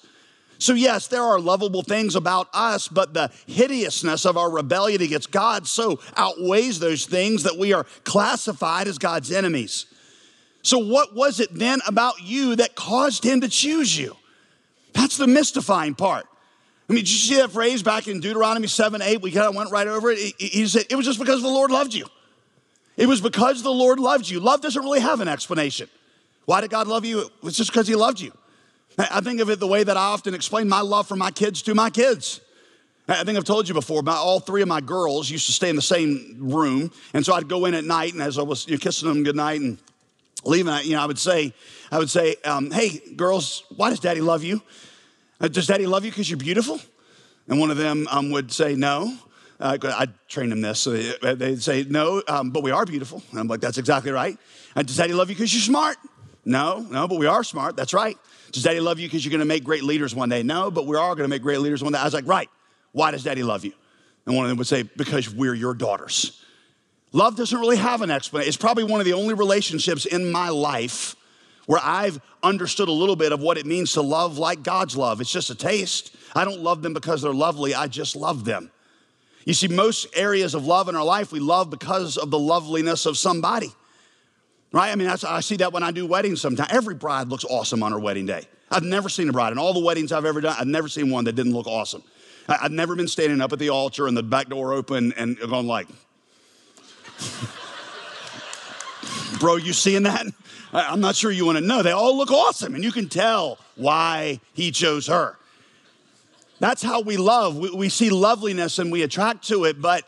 So, 0.59 0.73
yes, 0.73 1.07
there 1.07 1.23
are 1.23 1.39
lovable 1.39 1.81
things 1.81 2.15
about 2.15 2.47
us, 2.53 2.87
but 2.87 3.13
the 3.13 3.31
hideousness 3.47 4.25
of 4.25 4.37
our 4.37 4.49
rebellion 4.49 5.01
against 5.01 5.31
God 5.31 5.67
so 5.67 5.99
outweighs 6.15 6.79
those 6.79 7.05
things 7.05 7.43
that 7.43 7.57
we 7.57 7.73
are 7.73 7.85
classified 8.03 8.87
as 8.87 8.97
God's 8.97 9.31
enemies. 9.31 9.87
So, 10.61 10.77
what 10.77 11.13
was 11.13 11.39
it 11.39 11.53
then 11.53 11.81
about 11.85 12.21
you 12.21 12.55
that 12.55 12.75
caused 12.75 13.25
him 13.25 13.41
to 13.41 13.49
choose 13.49 13.97
you? 13.97 14.15
That's 14.93 15.17
the 15.17 15.27
mystifying 15.27 15.95
part. 15.95 16.25
I 16.89 16.93
mean, 16.93 17.03
did 17.03 17.11
you 17.11 17.17
see 17.17 17.35
that 17.35 17.51
phrase 17.51 17.83
back 17.83 18.07
in 18.07 18.19
Deuteronomy 18.19 18.67
7 18.67 19.01
8? 19.01 19.21
We 19.21 19.31
kind 19.31 19.47
of 19.47 19.55
went 19.55 19.71
right 19.71 19.87
over 19.87 20.11
it. 20.11 20.33
He 20.37 20.65
said, 20.67 20.85
It 20.89 20.95
was 20.95 21.05
just 21.05 21.19
because 21.19 21.41
the 21.41 21.49
Lord 21.49 21.71
loved 21.71 21.93
you. 21.93 22.05
It 22.95 23.07
was 23.07 23.21
because 23.21 23.63
the 23.63 23.71
Lord 23.71 23.99
loved 23.99 24.29
you. 24.29 24.39
Love 24.39 24.61
doesn't 24.61 24.83
really 24.83 24.99
have 24.99 25.19
an 25.19 25.27
explanation. 25.27 25.89
Why 26.45 26.61
did 26.61 26.69
God 26.69 26.87
love 26.87 27.05
you? 27.05 27.29
It's 27.43 27.57
just 27.57 27.71
because 27.71 27.87
He 27.87 27.95
loved 27.95 28.19
you. 28.19 28.31
I 28.97 29.21
think 29.21 29.41
of 29.41 29.49
it 29.49 29.59
the 29.59 29.67
way 29.67 29.83
that 29.83 29.97
I 29.97 30.01
often 30.01 30.33
explain 30.33 30.69
my 30.69 30.81
love 30.81 31.07
for 31.07 31.15
my 31.15 31.31
kids 31.31 31.63
to 31.63 31.73
my 31.73 31.89
kids. 31.89 32.41
I 33.07 33.23
think 33.23 33.37
I've 33.37 33.43
told 33.43 33.67
you 33.67 33.73
before, 33.73 34.01
my, 34.01 34.13
all 34.13 34.39
three 34.39 34.61
of 34.61 34.67
my 34.67 34.79
girls 34.79 35.29
used 35.29 35.47
to 35.47 35.51
stay 35.51 35.69
in 35.69 35.75
the 35.75 35.81
same 35.81 36.37
room. 36.39 36.91
And 37.13 37.25
so 37.25 37.33
I'd 37.33 37.49
go 37.49 37.65
in 37.65 37.73
at 37.73 37.83
night, 37.83 38.13
and 38.13 38.21
as 38.21 38.37
I 38.37 38.43
was 38.43 38.65
you 38.67 38.73
know, 38.73 38.77
kissing 38.77 39.09
them 39.09 39.23
goodnight 39.23 39.59
and 39.59 39.77
leaving, 40.45 40.73
you 40.83 40.95
know, 40.95 41.01
I 41.01 41.05
would 41.05 41.19
say, 41.19 41.53
I 41.91 41.99
would 41.99 42.09
say, 42.09 42.35
um, 42.45 42.71
hey, 42.71 43.01
girls, 43.15 43.63
why 43.75 43.89
does 43.89 43.99
daddy 43.99 44.21
love 44.21 44.43
you? 44.43 44.61
Uh, 45.41 45.49
does 45.49 45.67
daddy 45.67 45.85
love 45.85 46.05
you 46.05 46.11
because 46.11 46.29
you're 46.29 46.37
beautiful? 46.37 46.79
And 47.47 47.59
one 47.59 47.71
of 47.71 47.77
them 47.77 48.07
um, 48.09 48.31
would 48.31 48.51
say, 48.51 48.75
no. 48.75 49.17
Uh, 49.59 49.77
I 49.83 50.07
trained 50.27 50.51
them 50.51 50.61
this. 50.61 50.79
So 50.79 50.91
they'd 50.91 51.61
say, 51.61 51.85
no, 51.87 52.21
um, 52.27 52.49
but 52.51 52.63
we 52.63 52.71
are 52.71 52.85
beautiful. 52.85 53.21
And 53.31 53.39
I'm 53.39 53.47
like, 53.47 53.61
that's 53.61 53.77
exactly 53.77 54.11
right. 54.11 54.37
And 54.75 54.87
does 54.87 54.97
daddy 54.97 55.13
love 55.13 55.29
you 55.29 55.35
because 55.35 55.53
you're 55.53 55.61
smart? 55.61 55.97
No, 56.45 56.79
no, 56.89 57.07
but 57.07 57.19
we 57.19 57.25
are 57.25 57.43
smart. 57.43 57.75
That's 57.75 57.93
right. 57.93 58.17
Does 58.51 58.63
daddy 58.63 58.79
love 58.79 58.99
you 58.99 59.07
because 59.07 59.23
you're 59.23 59.31
going 59.31 59.39
to 59.39 59.45
make 59.45 59.63
great 59.63 59.83
leaders 59.83 60.13
one 60.13 60.29
day? 60.29 60.43
No, 60.43 60.69
but 60.69 60.85
we 60.85 60.97
are 60.97 61.15
going 61.15 61.23
to 61.23 61.29
make 61.29 61.41
great 61.41 61.59
leaders 61.59 61.83
one 61.83 61.93
day. 61.93 61.99
I 61.99 62.03
was 62.03 62.13
like, 62.13 62.27
right. 62.27 62.49
Why 62.91 63.11
does 63.11 63.23
daddy 63.23 63.43
love 63.43 63.63
you? 63.65 63.73
And 64.25 64.35
one 64.35 64.45
of 64.45 64.49
them 64.49 64.57
would 64.57 64.67
say, 64.67 64.83
because 64.83 65.33
we're 65.33 65.53
your 65.53 65.73
daughters. 65.73 66.41
Love 67.11 67.35
doesn't 67.35 67.59
really 67.59 67.77
have 67.77 68.01
an 68.01 68.11
explanation. 68.11 68.47
It's 68.47 68.57
probably 68.57 68.83
one 68.83 68.99
of 68.99 69.05
the 69.05 69.13
only 69.13 69.33
relationships 69.33 70.05
in 70.05 70.31
my 70.31 70.49
life 70.49 71.15
where 71.65 71.79
I've 71.81 72.19
understood 72.41 72.89
a 72.89 72.91
little 72.93 73.15
bit 73.15 73.31
of 73.31 73.39
what 73.39 73.57
it 73.57 73.65
means 73.65 73.93
to 73.93 74.01
love 74.01 74.37
like 74.37 74.63
God's 74.63 74.97
love. 74.97 75.21
It's 75.21 75.31
just 75.31 75.49
a 75.49 75.55
taste. 75.55 76.15
I 76.35 76.43
don't 76.43 76.61
love 76.61 76.81
them 76.81 76.93
because 76.93 77.21
they're 77.21 77.33
lovely, 77.33 77.73
I 77.73 77.87
just 77.87 78.15
love 78.15 78.45
them. 78.45 78.71
You 79.45 79.53
see, 79.53 79.67
most 79.67 80.07
areas 80.15 80.55
of 80.55 80.65
love 80.65 80.89
in 80.89 80.95
our 80.95 81.03
life, 81.03 81.31
we 81.31 81.39
love 81.39 81.69
because 81.69 82.17
of 82.17 82.31
the 82.31 82.39
loveliness 82.39 83.05
of 83.05 83.17
somebody. 83.17 83.71
Right? 84.71 84.91
I 84.91 84.95
mean, 84.95 85.07
I 85.07 85.41
see 85.41 85.57
that 85.57 85.71
when 85.71 85.83
I 85.83 85.91
do 85.91 86.05
weddings 86.05 86.41
sometimes. 86.41 86.69
Every 86.71 86.95
bride 86.95 87.27
looks 87.27 87.45
awesome 87.45 87.83
on 87.83 87.91
her 87.91 87.99
wedding 87.99 88.25
day. 88.25 88.47
I've 88.71 88.83
never 88.83 89.07
seen 89.07 89.29
a 89.29 89.31
bride. 89.31 89.51
In 89.51 89.59
all 89.59 89.73
the 89.73 89.79
weddings 89.79 90.11
I've 90.11 90.25
ever 90.25 90.41
done, 90.41 90.55
I've 90.57 90.67
never 90.67 90.87
seen 90.87 91.11
one 91.11 91.25
that 91.25 91.33
didn't 91.33 91.53
look 91.53 91.67
awesome. 91.67 92.03
I've 92.47 92.71
never 92.71 92.95
been 92.95 93.07
standing 93.07 93.39
up 93.39 93.53
at 93.53 93.59
the 93.59 93.69
altar 93.69 94.07
and 94.07 94.17
the 94.17 94.23
back 94.23 94.49
door 94.49 94.73
open 94.73 95.13
and 95.13 95.39
going 95.39 95.67
like, 95.67 95.87
bro, 99.39 99.57
you 99.57 99.73
seeing 99.73 100.03
that? 100.03 100.25
I'm 100.73 101.01
not 101.01 101.15
sure 101.15 101.31
you 101.31 101.45
want 101.45 101.59
to 101.59 101.63
know. 101.63 101.83
They 101.83 101.91
all 101.91 102.17
look 102.17 102.31
awesome, 102.31 102.73
and 102.73 102.83
you 102.83 102.91
can 102.91 103.07
tell 103.07 103.59
why 103.75 104.39
he 104.53 104.71
chose 104.71 105.07
her. 105.07 105.37
That's 106.63 106.81
how 106.81 107.01
we 107.01 107.17
love. 107.17 107.57
We, 107.57 107.71
we 107.71 107.89
see 107.89 108.09
loveliness 108.09 108.79
and 108.79 108.89
we 108.89 109.01
attract 109.01 109.49
to 109.49 109.65
it, 109.65 109.81
but 109.81 110.05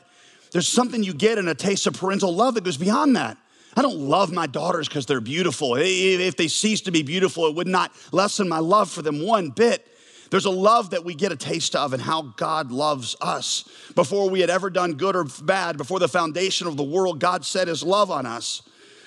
there's 0.52 0.70
something 0.70 1.04
you 1.04 1.14
get 1.14 1.38
in 1.38 1.50
a 1.50 1.54
taste 1.54 1.86
of 1.86 1.96
parental 1.96 2.34
love 2.34 2.54
that 2.54 2.64
goes 2.64 2.78
beyond 2.78 3.18
that. 3.18 3.38
I 3.76 3.82
don't 3.82 3.98
love 3.98 4.32
my 4.32 4.48
daughters 4.48 4.88
because 4.88 5.06
they're 5.06 5.20
beautiful. 5.20 5.76
If 5.76 6.38
they 6.38 6.48
cease 6.48 6.80
to 6.84 6.92
be 6.92 7.04
beautiful, 7.04 7.46
it 7.48 7.56
would 7.56 7.68
not 7.68 7.92
lessen 8.14 8.48
my 8.48 8.60
love 8.60 8.90
for 8.90 9.02
them 9.02 9.22
one 9.22 9.50
bit. 9.50 9.86
There's 10.32 10.46
a 10.46 10.50
love 10.50 10.92
that 10.92 11.04
we 11.04 11.14
get 11.14 11.34
a 11.34 11.36
taste 11.36 11.76
of 11.76 11.92
and 11.92 12.02
how 12.02 12.22
God 12.38 12.72
loves 12.72 13.18
us. 13.20 13.68
Before 13.94 14.30
we 14.30 14.40
had 14.40 14.50
ever 14.50 14.70
done 14.70 14.94
good 14.94 15.18
or 15.18 15.26
bad, 15.26 15.76
before 15.76 16.00
the 16.00 16.08
foundation 16.08 16.68
of 16.68 16.78
the 16.78 16.84
world, 16.86 17.20
God 17.20 17.44
set 17.44 17.68
his 17.68 17.84
love 17.84 18.10
on 18.10 18.26
us. 18.26 18.62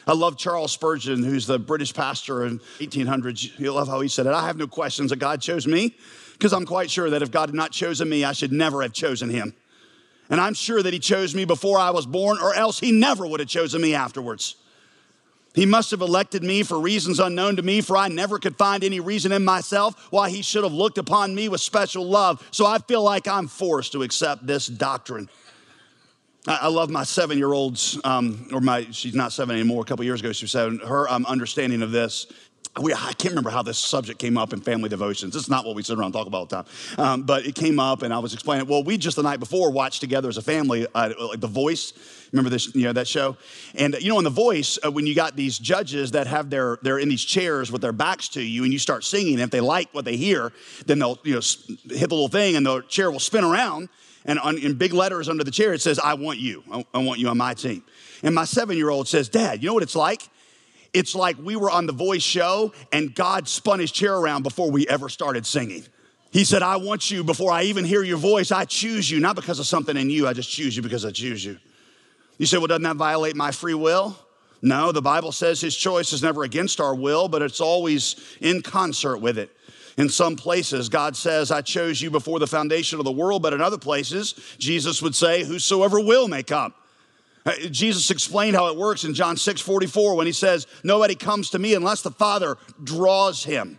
I 0.07 0.13
love 0.13 0.37
Charles 0.37 0.73
Spurgeon, 0.73 1.23
who's 1.23 1.47
the 1.47 1.59
British 1.59 1.95
pastor 1.95 2.45
in 2.45 2.59
1800s. 2.79 3.59
You 3.59 3.73
love 3.73 3.89
how 3.89 4.01
he 4.01 4.09
said 4.09 4.27
it. 4.27 4.35
I 4.35 4.47
have 4.47 4.59
no 4.59 4.67
questions 4.67 5.09
that 5.11 5.19
God 5.19 5.41
chose 5.41 5.67
me 5.67 5.97
because 6.39 6.53
I'm 6.53 6.67
quite 6.67 6.91
sure 6.91 7.11
that 7.11 7.21
if 7.21 7.33
God 7.33 7.49
had 7.49 7.57
not 7.57 7.73
chosen 7.73 8.09
me, 8.09 8.25
I 8.25 8.33
should 8.33 8.53
never 8.53 8.83
have 8.83 8.93
chosen 8.93 9.29
him. 9.29 9.55
And 10.31 10.41
I'm 10.41 10.55
sure 10.55 10.83
that 10.83 10.93
he 10.93 10.99
chose 10.99 11.35
me 11.35 11.45
before 11.45 11.79
I 11.79 11.91
was 11.91 12.07
born, 12.07 12.39
or 12.41 12.55
else 12.55 12.79
he 12.79 12.93
never 12.93 13.27
would 13.27 13.41
have 13.41 13.49
chosen 13.49 13.83
me 13.83 13.95
afterwards. 13.95 14.57
He 15.55 15.67
must 15.67 15.91
have 15.91 16.03
elected 16.03 16.45
me 16.45 16.63
for 16.63 16.79
reasons 16.79 17.19
unknown 17.19 17.57
to 17.57 17.63
me, 17.63 17.81
for 17.81 17.97
I 17.97 18.07
never 18.09 18.39
could 18.39 18.57
find 18.57 18.85
any 18.85 19.01
reason 19.01 19.33
in 19.33 19.45
myself 19.45 20.07
why 20.11 20.31
he 20.31 20.43
should 20.43 20.63
have 20.63 20.73
looked 20.73 20.99
upon 20.99 21.35
me 21.35 21.49
with 21.49 21.61
special 21.61 22.07
love. 22.07 22.47
So 22.53 22.67
I 22.67 22.79
feel 22.79 23.03
like 23.03 23.27
I'm 23.27 23.49
forced 23.49 23.93
to 23.93 24.03
accept 24.03 24.47
this 24.47 24.69
doctrine. 24.69 25.29
I 26.47 26.69
love 26.69 26.89
my 26.89 27.03
seven 27.03 27.37
year 27.37 27.53
old's, 27.53 27.99
um, 28.05 28.49
or 28.53 28.61
my, 28.61 28.87
she's 28.91 29.15
not 29.15 29.33
seven 29.33 29.57
anymore, 29.57 29.83
a 29.83 29.85
couple 29.85 30.05
years 30.05 30.21
ago 30.21 30.33
she 30.33 30.45
was 30.45 30.53
seven, 30.53 30.79
her 30.79 31.09
um, 31.11 31.27
understanding 31.27 31.83
of 31.83 31.91
this 31.91 32.27
we, 32.81 32.93
I 32.93 33.13
can't 33.19 33.31
remember 33.31 33.51
how 33.51 33.63
this 33.63 33.79
subject 33.79 34.19
came 34.19 34.39
up 34.39 34.53
in 34.53 34.61
family 34.61 34.89
devotions. 34.89 35.35
It's 35.37 35.49
not 35.49 35.65
what 35.65 35.75
we 35.75 35.83
sit 35.83 35.99
around 35.99 36.07
and 36.07 36.15
talk 36.15 36.27
about 36.27 36.39
all 36.39 36.47
the 36.47 36.57
time. 36.57 36.67
Um, 36.99 37.23
but 37.23 37.47
it 37.47 37.55
came 37.55 37.79
up, 37.81 38.03
and 38.03 38.13
I 38.13 38.19
was 38.19 38.35
explaining. 38.35 38.67
Well, 38.67 38.83
we 38.83 38.99
just 38.99 39.17
the 39.17 39.23
night 39.23 39.41
before 39.41 39.71
watched 39.71 40.01
together 40.01 40.29
as 40.29 40.37
a 40.37 40.43
family, 40.43 40.87
uh, 40.95 41.13
like 41.19 41.41
The 41.41 41.47
Voice. 41.47 41.93
Remember 42.33 42.51
this, 42.51 42.75
you 42.75 42.85
know, 42.85 42.93
that 42.93 43.09
show? 43.09 43.37
And 43.75 43.97
you 44.01 44.11
know, 44.11 44.19
in 44.19 44.25
The 44.25 44.31
Voice, 44.31 44.79
uh, 44.85 44.91
when 44.91 45.07
you 45.07 45.15
got 45.15 45.37
these 45.37 45.59
judges 45.59 46.13
that 46.13 46.27
have 46.27 46.51
their, 46.51 46.79
they're 46.83 46.99
in 46.99 47.09
these 47.09 47.25
chairs 47.25 47.73
with 47.73 47.83
their 47.83 47.93
backs 47.93 48.29
to 48.31 48.43
you, 48.43 48.65
and 48.65 48.73
you 48.73 48.79
start 48.79 49.05
singing. 49.05 49.35
And 49.35 49.43
if 49.43 49.51
they 49.51 49.61
like 49.61 49.93
what 49.93 50.05
they 50.05 50.17
hear, 50.17 50.53
then 50.87 50.99
they'll, 50.99 51.19
you 51.25 51.35
know, 51.35 51.41
hit 51.41 52.09
the 52.09 52.15
little 52.15 52.29
thing, 52.29 52.57
and 52.57 52.67
the 52.67 52.83
chair 52.83 53.11
will 53.11 53.21
spin 53.21 53.45
around. 53.45 53.89
And 54.25 54.39
on, 54.41 54.59
in 54.59 54.75
big 54.75 54.93
letters 54.93 55.29
under 55.29 55.43
the 55.43 55.51
chair, 55.51 55.73
it 55.73 55.81
says, 55.81 55.99
"I 55.99 56.15
want 56.15 56.39
you. 56.39 56.63
I, 56.71 56.85
I 56.93 56.99
want 56.99 57.19
you 57.19 57.29
on 57.29 57.39
my 57.39 57.55
team." 57.55 57.83
And 58.23 58.35
my 58.35 58.45
seven-year-old 58.45 59.09
says, 59.09 59.29
"Dad, 59.29 59.63
you 59.63 59.69
know 59.69 59.75
what 59.75 59.83
it's 59.83 59.97
like?" 59.97 60.29
It's 60.93 61.15
like 61.15 61.37
we 61.39 61.57
were 61.57 61.71
on 61.71 61.87
the 61.87 61.93
voice 61.93 62.23
show 62.23 62.73
and 62.93 63.15
God 63.15 63.49
spun 63.49 63.79
his 63.79 63.93
chair 63.93 64.15
around 64.15 64.43
before 64.43 64.71
we 64.71 64.87
ever 64.89 65.09
started 65.09 65.47
singing. 65.47 65.85
He 66.31 66.45
said, 66.45 66.63
I 66.63 66.77
want 66.77 67.11
you 67.11 67.25
before 67.25 67.53
I 67.53 67.65
even 67.65 67.85
hear 67.85 68.03
your 68.03 68.19
voice. 68.19 68.53
I 68.53 68.65
choose 68.65 69.11
you, 69.11 69.21
not 69.21 69.37
because 69.37 69.59
of 69.59 69.67
something 69.67 69.97
in 69.97 70.11
you. 70.11 70.27
I 70.27 70.33
just 70.33 70.51
choose 70.51 70.77
you 70.77 70.83
because 70.83 71.05
I 71.05 71.11
choose 71.11 71.45
you. 71.45 71.59
You 72.37 72.47
say, 72.47 72.59
well, 72.59 72.67
doesn't 72.67 72.83
that 72.83 72.97
violate 72.97 73.35
my 73.35 73.51
free 73.51 73.75
will? 73.75 74.17
No, 74.61 74.93
the 74.93 75.03
Bible 75.03 75.33
says 75.33 75.61
his 75.61 75.77
choice 75.77 76.13
is 76.13 76.23
never 76.23 76.43
against 76.43 76.81
our 76.81 76.95
will, 76.95 77.29
but 77.29 77.43
it's 77.43 77.61
always 77.61 78.17
in 78.41 78.61
concert 78.61 79.19
with 79.19 79.39
it. 79.39 79.51
In 79.97 80.09
some 80.09 80.37
places, 80.37 80.89
God 80.89 81.17
says, 81.17 81.51
I 81.51 81.61
chose 81.61 82.01
you 82.01 82.11
before 82.11 82.39
the 82.39 82.47
foundation 82.47 82.99
of 82.99 83.05
the 83.05 83.13
world, 83.13 83.43
but 83.43 83.53
in 83.53 83.61
other 83.61 83.79
places, 83.79 84.35
Jesus 84.59 85.03
would 85.03 85.15
say, 85.15 85.45
Whosoever 85.45 85.99
will 86.01 86.29
may 86.29 86.43
come. 86.43 86.73
Uh, 87.47 87.53
Jesus 87.71 88.11
explained 88.11 88.57
how 88.57 88.69
it 88.69 88.77
works 88.77 89.05
in 89.05 89.15
John 89.15 89.37
6 89.37 89.61
44 89.61 90.15
when 90.15 90.27
he 90.27 90.33
says, 90.33 90.67
Nobody 90.83 91.15
comes 91.15 91.51
to 91.51 91.59
me 91.59 91.75
unless 91.75 92.03
the 92.03 92.11
Father 92.11 92.57
draws 92.83 93.45
him. 93.45 93.79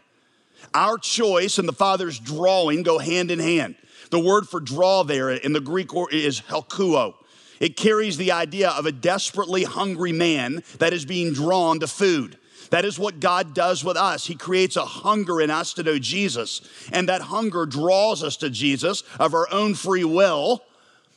Our 0.73 0.97
choice 0.97 1.57
and 1.57 1.67
the 1.67 1.73
Father's 1.73 2.19
drawing 2.19 2.83
go 2.83 2.99
hand 2.99 3.31
in 3.31 3.39
hand. 3.39 3.75
The 4.11 4.19
word 4.19 4.47
for 4.47 4.59
draw 4.59 5.03
there 5.03 5.29
in 5.29 5.53
the 5.53 5.59
Greek 5.59 5.89
is 6.11 6.41
helkuo. 6.41 7.13
It 7.59 7.75
carries 7.75 8.17
the 8.17 8.31
idea 8.31 8.69
of 8.69 8.85
a 8.85 8.91
desperately 8.91 9.63
hungry 9.63 10.13
man 10.13 10.63
that 10.79 10.93
is 10.93 11.05
being 11.05 11.33
drawn 11.33 11.79
to 11.81 11.87
food. 11.87 12.37
That 12.69 12.85
is 12.85 12.99
what 12.99 13.19
God 13.19 13.53
does 13.53 13.83
with 13.83 13.97
us. 13.97 14.27
He 14.27 14.35
creates 14.35 14.75
a 14.75 14.85
hunger 14.85 15.41
in 15.41 15.49
us 15.49 15.73
to 15.73 15.83
know 15.83 15.99
Jesus, 15.99 16.61
and 16.91 17.09
that 17.09 17.23
hunger 17.23 17.65
draws 17.65 18.23
us 18.23 18.37
to 18.37 18.49
Jesus 18.49 19.03
of 19.19 19.33
our 19.33 19.51
own 19.51 19.73
free 19.73 20.03
will, 20.03 20.63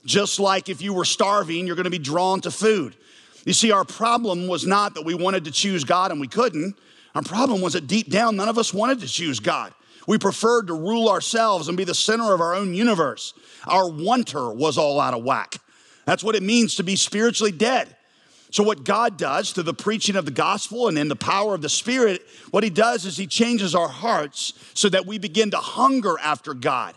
just 0.05 0.41
like 0.41 0.69
if 0.69 0.83
you 0.83 0.93
were 0.93 1.05
starving, 1.05 1.67
you're 1.67 1.77
going 1.77 1.85
to 1.85 1.91
be 1.91 1.99
drawn 1.99 2.41
to 2.43 2.51
food. 2.51 2.97
You 3.45 3.53
see, 3.53 3.73
our 3.73 3.85
problem 3.85 4.47
was 4.47 4.67
not 4.67 4.95
that 4.95 5.05
we 5.05 5.15
wanted 5.15 5.45
to 5.45 5.51
choose 5.51 5.85
God 5.85 6.11
and 6.11 6.21
we 6.21 6.29
couldn't. 6.29 6.77
Our 7.15 7.23
problem 7.23 7.61
was 7.61 7.75
that 7.75 7.87
deep 7.87 8.11
down, 8.11 8.37
none 8.37 8.49
of 8.49 8.59
us 8.59 8.73
wanted 8.73 9.01
to 9.01 9.09
choose 9.09 9.41
God. 9.41 9.75
We 10.07 10.19
preferred 10.19 10.67
to 10.69 10.75
rule 10.75 11.09
ourselves 11.09 11.69
and 11.69 11.77
be 11.77 11.85
the 11.85 11.95
center 11.95 12.33
of 12.33 12.41
our 12.41 12.55
own 12.55 12.75
universe. 12.75 13.35
Our 13.67 13.89
wanter 13.89 14.53
was 14.53 14.79
all 14.79 15.01
out 15.01 15.15
of 15.15 15.23
whack. 15.23 15.57
That's 16.05 16.25
what 16.25 16.35
it 16.35 16.43
means 16.43 16.77
to 16.77 16.83
be 16.83 16.97
spiritually 16.97 17.53
dead. 17.53 17.95
So, 18.51 18.63
what 18.63 18.85
God 18.85 19.17
does 19.17 19.53
through 19.53 19.63
the 19.63 19.73
preaching 19.73 20.17
of 20.17 20.27
the 20.27 20.31
gospel 20.31 20.89
and 20.89 20.99
in 20.99 21.09
the 21.09 21.17
power 21.17 21.55
of 21.55 21.63
the 21.63 21.71
Spirit, 21.71 22.23
what 22.51 22.65
He 22.65 22.69
does 22.69 23.07
is 23.07 23.17
He 23.17 23.27
changes 23.27 23.75
our 23.75 23.89
hearts 23.89 24.53
so 24.75 24.89
that 24.91 25.07
we 25.07 25.19
begin 25.19 25.53
to 25.53 25.57
hunger 25.57 26.19
after 26.19 26.53
God. 26.53 26.95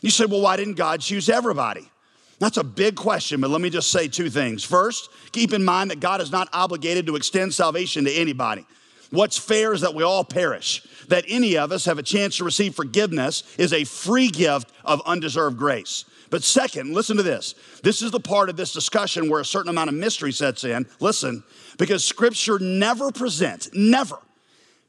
You 0.00 0.10
say, 0.10 0.26
well, 0.26 0.42
why 0.42 0.56
didn't 0.56 0.74
God 0.74 1.00
choose 1.00 1.28
everybody? 1.28 1.90
That's 2.38 2.58
a 2.58 2.64
big 2.64 2.96
question, 2.96 3.40
but 3.40 3.50
let 3.50 3.60
me 3.60 3.70
just 3.70 3.90
say 3.90 4.08
two 4.08 4.28
things. 4.28 4.62
First, 4.62 5.08
keep 5.32 5.52
in 5.52 5.64
mind 5.64 5.90
that 5.90 6.00
God 6.00 6.20
is 6.20 6.30
not 6.30 6.48
obligated 6.52 7.06
to 7.06 7.16
extend 7.16 7.54
salvation 7.54 8.04
to 8.04 8.12
anybody. 8.12 8.66
What's 9.10 9.38
fair 9.38 9.72
is 9.72 9.80
that 9.82 9.94
we 9.94 10.02
all 10.02 10.24
perish. 10.24 10.82
That 11.08 11.24
any 11.28 11.56
of 11.56 11.72
us 11.72 11.84
have 11.84 11.98
a 11.98 12.02
chance 12.02 12.36
to 12.38 12.44
receive 12.44 12.74
forgiveness 12.74 13.42
is 13.56 13.72
a 13.72 13.84
free 13.84 14.28
gift 14.28 14.70
of 14.84 15.00
undeserved 15.06 15.56
grace. 15.56 16.04
But 16.28 16.42
second, 16.42 16.92
listen 16.92 17.16
to 17.16 17.22
this. 17.22 17.54
This 17.82 18.02
is 18.02 18.10
the 18.10 18.20
part 18.20 18.50
of 18.50 18.56
this 18.56 18.72
discussion 18.72 19.30
where 19.30 19.40
a 19.40 19.44
certain 19.44 19.70
amount 19.70 19.88
of 19.88 19.94
mystery 19.94 20.32
sets 20.32 20.64
in. 20.64 20.86
Listen, 20.98 21.44
because 21.78 22.04
scripture 22.04 22.58
never 22.58 23.12
presents, 23.12 23.70
never, 23.72 24.18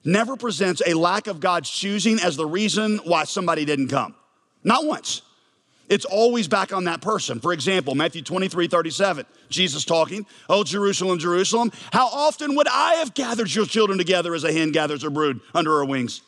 never 0.03 0.35
presents 0.35 0.81
a 0.85 0.95
lack 0.95 1.27
of 1.27 1.39
God's 1.39 1.69
choosing 1.69 2.19
as 2.19 2.35
the 2.35 2.45
reason 2.45 2.97
why 3.03 3.23
somebody 3.23 3.65
didn't 3.65 3.89
come. 3.89 4.15
Not 4.63 4.85
once. 4.85 5.21
It's 5.89 6.05
always 6.05 6.47
back 6.47 6.73
on 6.73 6.83
that 6.85 7.01
person. 7.01 7.39
For 7.39 7.53
example, 7.53 7.95
Matthew 7.95 8.21
23 8.21 8.67
37, 8.67 9.25
Jesus 9.49 9.85
talking, 9.85 10.25
Oh, 10.49 10.63
Jerusalem, 10.63 11.17
Jerusalem, 11.17 11.71
how 11.93 12.07
often 12.07 12.55
would 12.55 12.67
I 12.67 12.95
have 12.95 13.13
gathered 13.13 13.53
your 13.53 13.65
children 13.65 13.97
together 13.97 14.35
as 14.35 14.43
a 14.43 14.51
hen 14.51 14.71
gathers 14.71 15.03
her 15.03 15.09
brood 15.09 15.39
under 15.53 15.71
her 15.77 15.85
wings? 15.85 16.21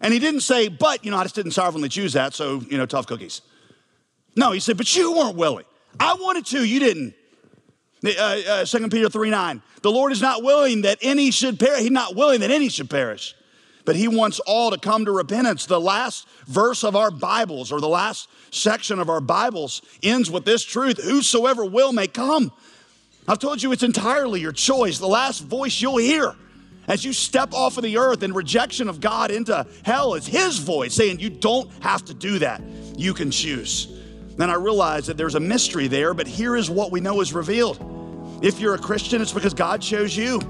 And 0.00 0.14
he 0.14 0.18
didn't 0.18 0.40
say, 0.40 0.68
But, 0.68 1.04
you 1.04 1.10
know, 1.10 1.18
I 1.18 1.24
just 1.24 1.34
didn't 1.34 1.52
sovereignly 1.52 1.90
choose 1.90 2.14
that, 2.14 2.32
so, 2.32 2.62
you 2.68 2.78
know, 2.78 2.86
tough 2.86 3.06
cookies. 3.06 3.42
No, 4.34 4.52
he 4.52 4.60
said, 4.60 4.78
But 4.78 4.94
you 4.96 5.12
weren't 5.14 5.36
willing. 5.36 5.66
I 6.00 6.14
wanted 6.14 6.46
to, 6.46 6.64
you 6.64 6.80
didn't. 6.80 7.14
Uh, 8.04 8.40
uh, 8.48 8.64
2 8.64 8.88
Peter 8.88 9.08
3 9.08 9.30
9, 9.30 9.62
the 9.82 9.90
Lord 9.90 10.12
is 10.12 10.20
not 10.20 10.42
willing 10.42 10.82
that 10.82 10.98
any 11.02 11.30
should 11.30 11.58
perish. 11.58 11.80
He's 11.80 11.90
not 11.90 12.16
willing 12.16 12.40
that 12.40 12.50
any 12.50 12.68
should 12.68 12.90
perish 12.90 13.34
but 13.84 13.96
he 13.96 14.08
wants 14.08 14.40
all 14.40 14.70
to 14.70 14.78
come 14.78 15.04
to 15.04 15.12
repentance. 15.12 15.66
The 15.66 15.80
last 15.80 16.26
verse 16.46 16.84
of 16.84 16.96
our 16.96 17.10
Bibles, 17.10 17.70
or 17.70 17.80
the 17.80 17.88
last 17.88 18.28
section 18.50 18.98
of 18.98 19.10
our 19.10 19.20
Bibles, 19.20 19.82
ends 20.02 20.30
with 20.30 20.44
this 20.44 20.64
truth 20.64 21.02
Whosoever 21.02 21.64
will 21.64 21.92
may 21.92 22.06
come. 22.06 22.52
I've 23.26 23.38
told 23.38 23.62
you 23.62 23.72
it's 23.72 23.82
entirely 23.82 24.40
your 24.40 24.52
choice. 24.52 24.98
The 24.98 25.06
last 25.06 25.40
voice 25.40 25.80
you'll 25.80 25.96
hear 25.96 26.34
as 26.88 27.04
you 27.04 27.12
step 27.12 27.54
off 27.54 27.76
of 27.76 27.82
the 27.82 27.96
earth 27.96 28.22
in 28.22 28.32
rejection 28.32 28.88
of 28.88 29.00
God 29.00 29.30
into 29.30 29.66
hell 29.84 30.14
is 30.14 30.26
his 30.26 30.58
voice 30.58 30.94
saying, 30.94 31.20
You 31.20 31.30
don't 31.30 31.70
have 31.82 32.04
to 32.06 32.14
do 32.14 32.38
that. 32.40 32.62
You 32.96 33.14
can 33.14 33.30
choose. 33.30 33.88
Then 34.36 34.50
I 34.50 34.54
realize 34.54 35.06
that 35.06 35.16
there's 35.16 35.36
a 35.36 35.40
mystery 35.40 35.88
there, 35.88 36.12
but 36.12 36.26
here 36.26 36.56
is 36.56 36.68
what 36.68 36.90
we 36.90 37.00
know 37.00 37.20
is 37.20 37.32
revealed. 37.32 37.78
If 38.42 38.60
you're 38.60 38.74
a 38.74 38.78
Christian, 38.78 39.22
it's 39.22 39.32
because 39.32 39.54
God 39.54 39.80
chose 39.80 40.16
you. 40.16 40.40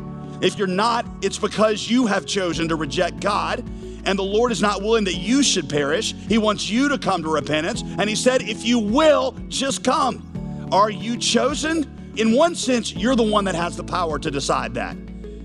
If 0.44 0.59
you're 0.59 0.66
not, 0.66 1.07
it's 1.22 1.38
because 1.38 1.88
you 1.90 2.07
have 2.07 2.26
chosen 2.26 2.68
to 2.68 2.76
reject 2.76 3.20
God. 3.20 3.61
And 4.04 4.18
the 4.18 4.22
Lord 4.22 4.52
is 4.52 4.61
not 4.61 4.83
willing 4.83 5.04
that 5.04 5.14
you 5.14 5.42
should 5.42 5.70
perish. 5.70 6.12
He 6.12 6.37
wants 6.37 6.68
you 6.68 6.90
to 6.90 6.98
come 6.98 7.22
to 7.22 7.30
repentance. 7.30 7.83
And 7.83 8.11
He 8.11 8.14
said, 8.14 8.42
if 8.42 8.62
you 8.62 8.78
will, 8.78 9.33
just 9.48 9.83
come. 9.83 10.68
Are 10.70 10.90
you 10.90 11.16
chosen? 11.16 12.12
In 12.16 12.33
one 12.33 12.54
sense, 12.54 12.94
you're 12.94 13.16
the 13.16 13.22
one 13.22 13.46
that 13.46 13.54
has 13.54 13.74
the 13.74 13.85
power 13.85 14.18
to 14.18 14.30
decide 14.30 14.74
that. 14.74 14.98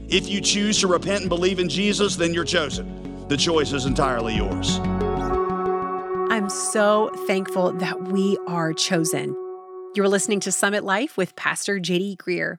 If 0.10 0.28
you 0.28 0.42
choose 0.42 0.82
to 0.82 0.88
repent 0.88 1.22
and 1.22 1.30
believe 1.30 1.60
in 1.60 1.70
Jesus, 1.70 2.18
then 2.18 2.34
you're 2.34 2.44
chosen. 2.44 3.26
The 3.30 3.38
choice 3.38 3.72
is 3.72 3.86
entirely 3.86 4.36
yours. 4.36 4.80
I'm 6.30 6.50
so 6.50 7.10
thankful 7.26 7.72
that 7.74 8.12
we 8.12 8.38
are 8.48 8.74
chosen. 8.74 9.34
You're 9.96 10.10
listening 10.10 10.42
to 10.42 10.52
Summit 10.52 10.84
Life 10.84 11.16
with 11.16 11.38
Pastor 11.38 11.80
JD 11.80 12.18
Greear. 12.18 12.58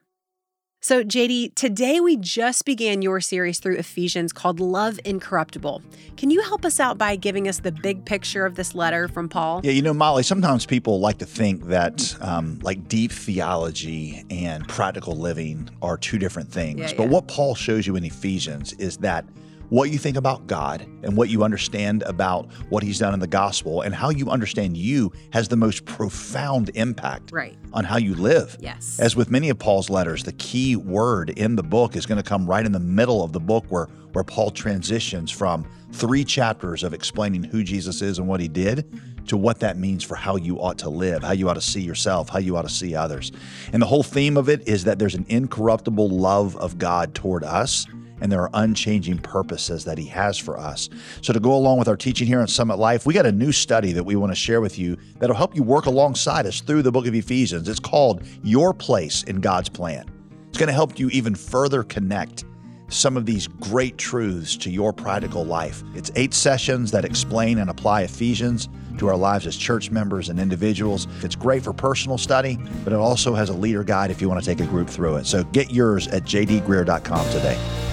So, 0.83 1.03
JD, 1.03 1.53
today 1.53 1.99
we 1.99 2.17
just 2.17 2.65
began 2.65 3.03
your 3.03 3.21
series 3.21 3.59
through 3.59 3.75
Ephesians 3.75 4.33
called 4.33 4.59
Love 4.59 4.99
Incorruptible. 5.05 5.83
Can 6.17 6.31
you 6.31 6.41
help 6.41 6.65
us 6.65 6.79
out 6.79 6.97
by 6.97 7.15
giving 7.15 7.47
us 7.47 7.59
the 7.59 7.71
big 7.71 8.03
picture 8.03 8.47
of 8.47 8.55
this 8.55 8.73
letter 8.73 9.07
from 9.07 9.29
Paul? 9.29 9.61
Yeah, 9.63 9.73
you 9.73 9.83
know, 9.83 9.93
Molly, 9.93 10.23
sometimes 10.23 10.65
people 10.65 10.99
like 10.99 11.19
to 11.19 11.25
think 11.27 11.65
that 11.65 12.15
um, 12.19 12.57
like 12.63 12.87
deep 12.87 13.11
theology 13.11 14.25
and 14.31 14.67
practical 14.67 15.15
living 15.15 15.69
are 15.83 15.97
two 15.97 16.17
different 16.17 16.51
things. 16.51 16.79
Yeah, 16.79 16.97
but 16.97 17.09
what 17.09 17.27
Paul 17.27 17.53
shows 17.53 17.85
you 17.85 17.95
in 17.95 18.03
Ephesians 18.03 18.73
is 18.73 18.97
that 18.97 19.23
what 19.71 19.89
you 19.89 19.97
think 19.97 20.17
about 20.17 20.47
God 20.47 20.85
and 21.01 21.15
what 21.15 21.29
you 21.29 21.43
understand 21.43 22.03
about 22.03 22.51
what 22.67 22.83
He's 22.83 22.99
done 22.99 23.13
in 23.13 23.21
the 23.21 23.27
gospel 23.27 23.83
and 23.83 23.95
how 23.95 24.09
you 24.09 24.29
understand 24.29 24.75
you 24.75 25.13
has 25.31 25.47
the 25.47 25.55
most 25.55 25.85
profound 25.85 26.71
impact 26.75 27.31
right. 27.31 27.57
on 27.71 27.85
how 27.85 27.95
you 27.95 28.13
live. 28.13 28.57
Yes. 28.59 28.99
As 28.99 29.15
with 29.15 29.31
many 29.31 29.49
of 29.49 29.57
Paul's 29.57 29.89
letters, 29.89 30.25
the 30.25 30.33
key 30.33 30.75
word 30.75 31.29
in 31.29 31.55
the 31.55 31.63
book 31.63 31.95
is 31.95 32.05
going 32.05 32.21
to 32.21 32.29
come 32.29 32.45
right 32.45 32.65
in 32.65 32.73
the 32.73 32.81
middle 32.81 33.23
of 33.23 33.31
the 33.31 33.39
book 33.39 33.63
where, 33.69 33.85
where 34.11 34.25
Paul 34.25 34.51
transitions 34.51 35.31
from 35.31 35.65
three 35.93 36.25
chapters 36.25 36.83
of 36.83 36.93
explaining 36.93 37.41
who 37.41 37.63
Jesus 37.63 38.01
is 38.01 38.19
and 38.19 38.27
what 38.27 38.41
He 38.41 38.49
did 38.49 39.01
to 39.27 39.37
what 39.37 39.61
that 39.61 39.77
means 39.77 40.03
for 40.03 40.15
how 40.15 40.35
you 40.35 40.59
ought 40.59 40.79
to 40.79 40.89
live, 40.89 41.23
how 41.23 41.31
you 41.31 41.47
ought 41.47 41.53
to 41.53 41.61
see 41.61 41.81
yourself, 41.81 42.27
how 42.27 42.39
you 42.39 42.57
ought 42.57 42.63
to 42.63 42.69
see 42.69 42.93
others. 42.93 43.31
And 43.71 43.81
the 43.81 43.85
whole 43.87 44.03
theme 44.03 44.35
of 44.35 44.49
it 44.49 44.67
is 44.67 44.83
that 44.83 44.99
there's 44.99 45.15
an 45.15 45.25
incorruptible 45.29 46.09
love 46.09 46.57
of 46.57 46.77
God 46.77 47.15
toward 47.15 47.45
us 47.45 47.87
and 48.21 48.31
there 48.31 48.41
are 48.41 48.49
unchanging 48.53 49.17
purposes 49.17 49.83
that 49.85 49.97
He 49.97 50.05
has 50.07 50.37
for 50.37 50.57
us. 50.57 50.89
So, 51.21 51.33
to 51.33 51.39
go 51.39 51.55
along 51.55 51.79
with 51.79 51.87
our 51.87 51.97
teaching 51.97 52.27
here 52.27 52.39
on 52.39 52.47
Summit 52.47 52.77
Life, 52.77 53.05
we 53.05 53.13
got 53.13 53.25
a 53.25 53.31
new 53.31 53.51
study 53.51 53.91
that 53.93 54.03
we 54.03 54.15
want 54.15 54.31
to 54.31 54.35
share 54.35 54.61
with 54.61 54.79
you 54.79 54.97
that'll 55.19 55.35
help 55.35 55.55
you 55.55 55.63
work 55.63 55.85
alongside 55.85 56.45
us 56.45 56.61
through 56.61 56.83
the 56.83 56.91
book 56.91 57.07
of 57.07 57.15
Ephesians. 57.15 57.67
It's 57.67 57.79
called 57.79 58.23
Your 58.43 58.73
Place 58.73 59.23
in 59.23 59.41
God's 59.41 59.69
Plan. 59.69 60.09
It's 60.49 60.57
going 60.57 60.67
to 60.67 60.73
help 60.73 60.99
you 60.99 61.09
even 61.09 61.35
further 61.35 61.83
connect 61.83 62.45
some 62.89 63.17
of 63.17 63.25
these 63.25 63.47
great 63.47 63.97
truths 63.97 64.57
to 64.57 64.69
your 64.69 64.91
practical 64.93 65.45
life. 65.45 65.81
It's 65.95 66.11
eight 66.15 66.33
sessions 66.33 66.91
that 66.91 67.05
explain 67.05 67.59
and 67.59 67.69
apply 67.69 68.01
Ephesians 68.01 68.69
to 68.97 69.07
our 69.07 69.15
lives 69.15 69.47
as 69.47 69.55
church 69.55 69.91
members 69.91 70.29
and 70.29 70.39
individuals. 70.39 71.07
It's 71.23 71.35
great 71.35 71.63
for 71.63 71.73
personal 71.73 72.17
study, 72.17 72.57
but 72.83 72.93
it 72.93 72.97
also 72.97 73.33
has 73.33 73.49
a 73.49 73.53
leader 73.53 73.83
guide 73.83 74.11
if 74.11 74.21
you 74.21 74.29
want 74.29 74.43
to 74.43 74.45
take 74.45 74.59
a 74.59 74.69
group 74.69 74.89
through 74.89 75.15
it. 75.15 75.25
So 75.25 75.43
get 75.45 75.71
yours 75.71 76.07
at 76.09 76.23
jdgreear.com 76.23 77.25
today. 77.31 77.90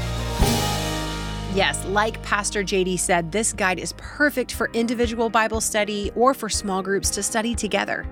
Yes, 1.58 1.84
like 1.86 2.22
Pastor 2.22 2.62
JD 2.62 3.00
said, 3.00 3.32
this 3.32 3.52
guide 3.52 3.80
is 3.80 3.92
perfect 3.96 4.52
for 4.52 4.70
individual 4.74 5.28
Bible 5.28 5.60
study 5.60 6.12
or 6.14 6.32
for 6.32 6.48
small 6.48 6.84
groups 6.84 7.10
to 7.10 7.20
study 7.20 7.52
together. 7.52 8.06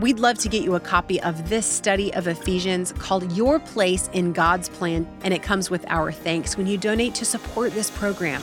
We'd 0.00 0.18
love 0.18 0.36
to 0.40 0.50
get 0.50 0.62
you 0.64 0.74
a 0.74 0.80
copy 0.80 1.18
of 1.22 1.48
this 1.48 1.64
study 1.64 2.12
of 2.12 2.26
Ephesians 2.26 2.92
called 2.92 3.32
Your 3.32 3.58
Place 3.58 4.10
in 4.12 4.34
God's 4.34 4.68
Plan, 4.68 5.08
and 5.22 5.32
it 5.32 5.42
comes 5.42 5.70
with 5.70 5.82
our 5.88 6.12
thanks 6.12 6.58
when 6.58 6.66
you 6.66 6.76
donate 6.76 7.14
to 7.14 7.24
support 7.24 7.72
this 7.72 7.88
program. 7.88 8.42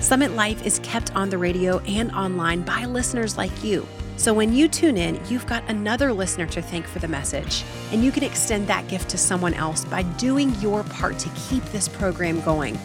Summit 0.00 0.32
Life 0.32 0.66
is 0.66 0.80
kept 0.80 1.16
on 1.16 1.30
the 1.30 1.38
radio 1.38 1.78
and 1.86 2.12
online 2.12 2.60
by 2.60 2.84
listeners 2.84 3.38
like 3.38 3.64
you. 3.64 3.86
So 4.18 4.34
when 4.34 4.52
you 4.52 4.68
tune 4.68 4.98
in, 4.98 5.18
you've 5.30 5.46
got 5.46 5.66
another 5.70 6.12
listener 6.12 6.44
to 6.48 6.60
thank 6.60 6.86
for 6.86 6.98
the 6.98 7.08
message, 7.08 7.64
and 7.90 8.04
you 8.04 8.12
can 8.12 8.22
extend 8.22 8.66
that 8.66 8.86
gift 8.86 9.08
to 9.08 9.16
someone 9.16 9.54
else 9.54 9.86
by 9.86 10.02
doing 10.02 10.54
your 10.56 10.84
part 10.84 11.18
to 11.20 11.30
keep 11.48 11.64
this 11.72 11.88
program 11.88 12.42
going. 12.42 12.78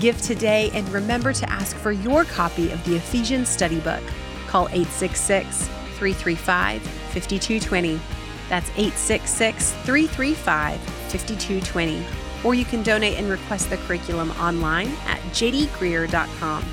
Give 0.00 0.20
today 0.20 0.70
and 0.74 0.86
remember 0.90 1.32
to 1.32 1.50
ask 1.50 1.74
for 1.76 1.90
your 1.90 2.24
copy 2.24 2.70
of 2.70 2.84
the 2.84 2.96
Ephesians 2.96 3.48
study 3.48 3.80
book. 3.80 4.02
Call 4.46 4.68
866 4.68 5.68
335 5.68 6.82
5220. 6.82 8.00
That's 8.48 8.68
866 8.70 9.72
335 9.72 10.80
5220. 10.80 12.04
Or 12.44 12.54
you 12.54 12.64
can 12.66 12.82
donate 12.82 13.18
and 13.18 13.30
request 13.30 13.70
the 13.70 13.78
curriculum 13.78 14.30
online 14.32 14.88
at 15.06 15.20
jdgreear.com. 15.32 16.64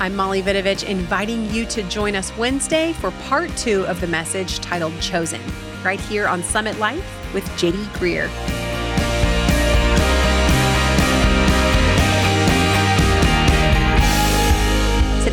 I'm 0.00 0.16
Molly 0.16 0.42
Vidovich, 0.42 0.88
inviting 0.88 1.48
you 1.50 1.66
to 1.66 1.82
join 1.84 2.16
us 2.16 2.36
Wednesday 2.36 2.94
for 2.94 3.10
part 3.28 3.54
two 3.56 3.86
of 3.86 4.00
the 4.00 4.08
message 4.08 4.58
titled 4.58 4.98
Chosen. 5.00 5.40
right 5.84 6.00
here 6.00 6.26
on 6.26 6.42
Summit 6.42 6.78
Life 6.78 7.34
with 7.34 7.44
JD 7.50 7.84
Greear. 7.98 8.63